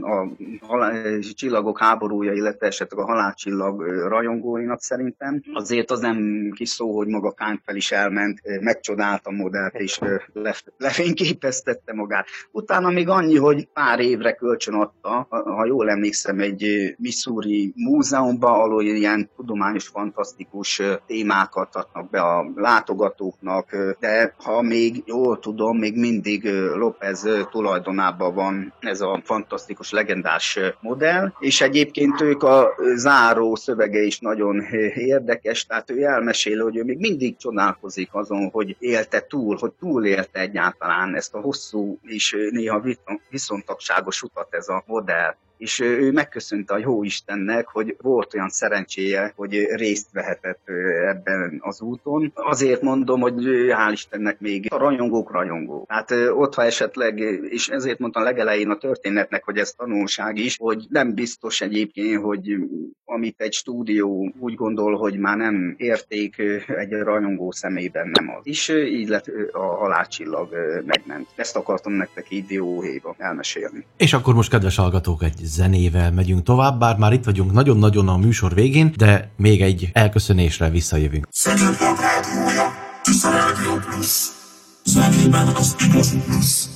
[0.00, 0.26] a
[0.60, 5.42] halál, csillagok háborúja, illetve esetleg a halálcsillag rajongóinak szerintem.
[5.52, 10.00] Azért az nem kis szó, hogy maga Cantwell is elment, megcsodálta modellt, és
[10.78, 12.26] lefényképeztette magát.
[12.50, 18.84] Utána még annyi, hogy pár évre kölcsön adta, ha jól emlékszem, egy Missouri múzeumban, ahol
[18.84, 26.44] ilyen tudományos, fantasztikus témákat adnak be a látogatóknak, de ha még jól tudom, még mindig
[26.74, 34.18] López tulajdonában van ez a fantasztikus, legendás modell, és egyébként ők a záró szövege is
[34.18, 34.60] nagyon
[34.94, 40.40] érdekes, tehát ő elmesél, hogy ő még mindig csodálkozik azon, hogy élte túl, hogy túlélte
[40.40, 42.80] egyáltalán ezt a hosszú és néha
[43.66, 49.32] viszontagságos utat ez a modell és ő megköszönte a jó Istennek, hogy volt olyan szerencséje,
[49.36, 50.68] hogy részt vehetett
[51.06, 52.32] ebben az úton.
[52.34, 53.34] Azért mondom, hogy
[53.68, 55.84] hál' Istennek még a rajongók rajongó.
[55.88, 57.18] Hát ott, ha esetleg,
[57.50, 62.56] és ezért mondtam legelején a történetnek, hogy ez tanulság is, hogy nem biztos egyébként, hogy
[63.04, 68.40] amit egy stúdió úgy gondol, hogy már nem érték egy rajongó szemében nem az.
[68.42, 70.48] És így lett a halálcsillag
[70.86, 71.26] megment.
[71.34, 73.86] Ezt akartam nektek így dióhéjba elmesélni.
[73.96, 78.16] És akkor most, kedves hallgatók, egy zenével megyünk tovább, bár már itt vagyunk nagyon-nagyon a
[78.16, 81.28] műsor végén, de még egy elköszönésre visszajövünk.
[81.30, 82.72] Szeged Rádiója,
[83.02, 84.26] Tisza Rádió Plus,
[84.84, 86.68] zenében az igazi plusz.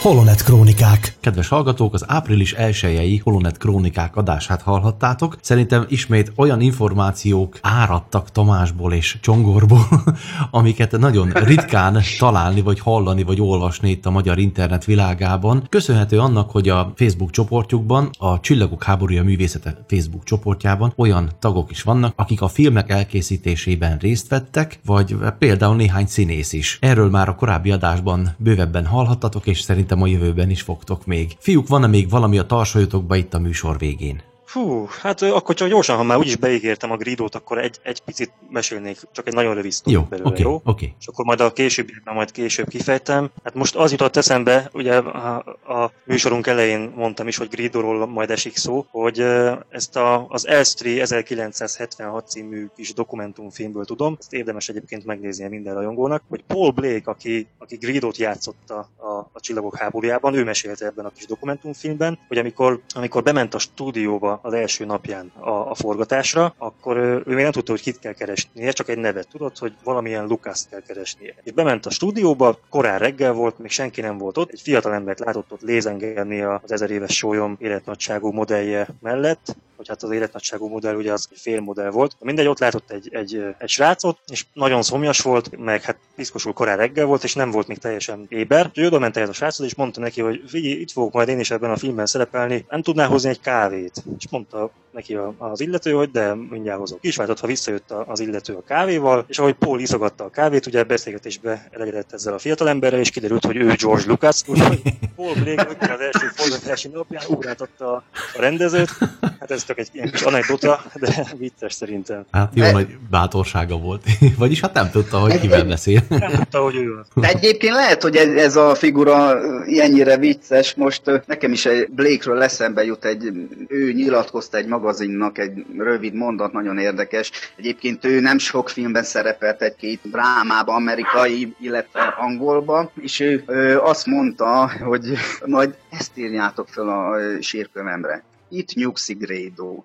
[0.00, 1.16] Holonet Krónikák.
[1.20, 5.36] Kedves hallgatók, az április 1 Holonet Krónikák adását hallhattátok.
[5.40, 9.86] Szerintem ismét olyan információk áradtak Tamásból és Csongorból,
[10.50, 15.66] amiket nagyon ritkán találni, vagy hallani, vagy olvasni itt a magyar internet világában.
[15.68, 21.82] Köszönhető annak, hogy a Facebook csoportjukban, a Csillagok háborúja művészete Facebook csoportjában olyan tagok is
[21.82, 26.78] vannak, akik a filmek elkészítésében részt vettek, vagy például néhány színész is.
[26.80, 31.36] Erről már a korábbi adásban bővebben hallhattatok, és szerintem a jövőben is fogtok még.
[31.38, 34.22] Fiúk, van-e még valami a tarsajotokba itt a műsor végén?
[34.50, 38.32] Fú, hát akkor csak gyorsan, ha már úgyis beígértem a gridót, akkor egy, egy picit
[38.48, 40.60] mesélnék, csak egy nagyon rövid sztori belőle, oké, jó?
[40.64, 40.94] oké.
[41.00, 43.30] És akkor majd a későbbiekben majd később kifejtem.
[43.44, 45.36] Hát most az jutott eszembe, ugye a,
[45.66, 49.20] a műsorunk elején mondtam is, hogy Gridóról majd esik szó, hogy
[49.68, 56.22] ezt a, az Elstree 1976 című kis dokumentumfilmből tudom, ezt érdemes egyébként megnéznie minden rajongónak,
[56.28, 61.12] hogy Paul Blake, aki, aki Gridót játszotta a, a Csillagok háborújában, ő mesélte ebben a
[61.16, 66.96] kis dokumentumfilmben, hogy amikor, amikor bement a stúdióba az első napján a, a forgatásra, akkor
[66.96, 70.26] ö, ő még nem tudta, hogy kit kell keresnie, csak egy nevet tudott, hogy valamilyen
[70.26, 71.34] Lucas kell keresnie.
[71.42, 75.18] És bement a stúdióba, korán reggel volt, még senki nem volt ott, egy fiatal embert
[75.18, 80.94] látott ott lézengelni az ezer éves sólyom életnagyságú modellje mellett, hogy hát az életnagyságú modell
[80.94, 82.16] ugye az egy félmodell volt.
[82.18, 86.76] Mindegy, ott látott egy, egy, egy srácot, és nagyon szomjas volt, meg hát piszkosul korán
[86.76, 88.66] reggel volt, és nem volt még teljesen éber.
[88.66, 91.38] Úgyhogy oda ment ehhez a srácot, és mondta neki, hogy figyelj, itt fogok majd én
[91.38, 94.02] is ebben a filmben szerepelni, nem tudnál hozni egy kávét.
[94.18, 96.98] És mondta neki az illető, hogy de mindjárt hozok.
[97.00, 101.68] Is ha visszajött az illető a kávéval, és ahogy Paul iszogatta a kávét, ugye beszélgetésbe
[101.70, 104.82] elegedett ezzel a fiatalemberrel, és kiderült, hogy ő George Lucas, úgyhogy
[105.16, 108.02] Paul Blake az első forgatási napján ugráltatta
[108.34, 108.90] a rendezőt.
[109.20, 112.24] Hát ez csak egy ilyen kis anekdota, de vicces szerintem.
[112.30, 114.04] Hát jó nagy bátorsága volt.
[114.38, 116.02] Vagyis hát nem tudta, hogy kivel beszél.
[116.08, 117.06] Nem tudta, hogy ő az.
[117.14, 120.74] De egyébként lehet, hogy ez, ez a figura ennyire vicces.
[120.74, 123.32] Most nekem is egy Blake-ről eszembe jut egy,
[123.68, 127.30] ő nyilatkozta egy magazinnak egy rövid mondat, nagyon érdekes.
[127.56, 134.06] Egyébként ő nem sok filmben szerepelt, egy-két drámában, amerikai, illetve angolban, és ő ö, azt
[134.06, 135.12] mondta, hogy
[135.46, 138.19] majd ezt írjátok fel a sírkövemre.
[138.50, 139.84] Itt nyugszik Grédó.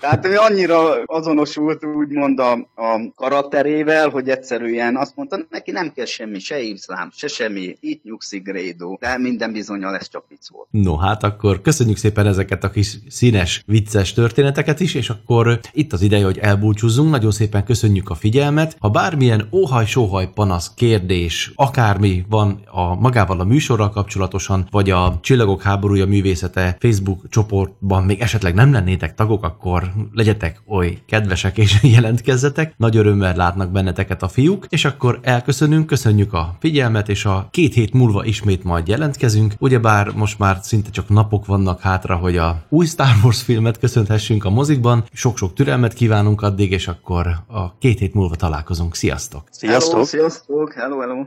[0.00, 6.04] Tehát ő annyira azonosult úgymond a, a karakterével, hogy egyszerűen azt mondta, neki nem kell
[6.04, 8.98] semmi, se iszlám, se semmi, itt nyugszik Grédó.
[9.00, 10.68] De minden bizonyal ez csak vicc volt.
[10.70, 15.92] No, hát akkor köszönjük szépen ezeket a kis színes, vicces történeteket is, és akkor itt
[15.92, 17.10] az ideje, hogy elbúcsúzzunk.
[17.10, 18.76] Nagyon szépen köszönjük a figyelmet.
[18.78, 25.18] Ha bármilyen óhaj, sóhaj, panasz, kérdés, akármi van a magával a műsorral kapcsolatosan, vagy a
[25.20, 31.82] Csillagok háborúja művészete Facebook csoportban még esetleg nem lennétek tagok, akkor legyetek oly kedvesek és
[31.96, 32.74] jelentkezzetek.
[32.76, 37.74] Nagy örömmel látnak benneteket a fiúk, és akkor elköszönünk, köszönjük a figyelmet, és a két
[37.74, 39.54] hét múlva ismét majd jelentkezünk.
[39.58, 44.44] Ugyebár most már szinte csak napok vannak hátra, hogy a új Star Wars filmet köszönhessünk
[44.44, 45.04] a mozikban.
[45.12, 48.94] Sok-sok türelmet kívánunk addig, és akkor a két hét múlva találkozunk.
[48.94, 49.42] Sziasztok!
[49.60, 50.72] Hello, sziasztok!
[50.72, 51.24] Hello, hello!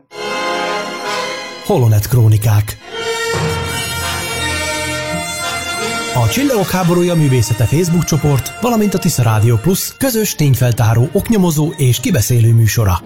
[1.65, 2.77] Holonet Krónikák
[6.14, 11.99] A Csillagok háborúja művészete Facebook csoport, valamint a Tisza Rádió Plus közös tényfeltáró, oknyomozó és
[11.99, 13.01] kibeszélő műsora.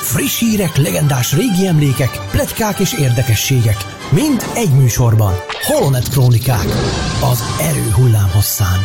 [0.00, 3.76] Friss hírek, legendás régi emlékek, pletykák és érdekességek.
[4.10, 5.34] Mind egy műsorban.
[5.62, 6.66] Holonet Krónikák.
[7.30, 8.78] Az erő hullámhosszán.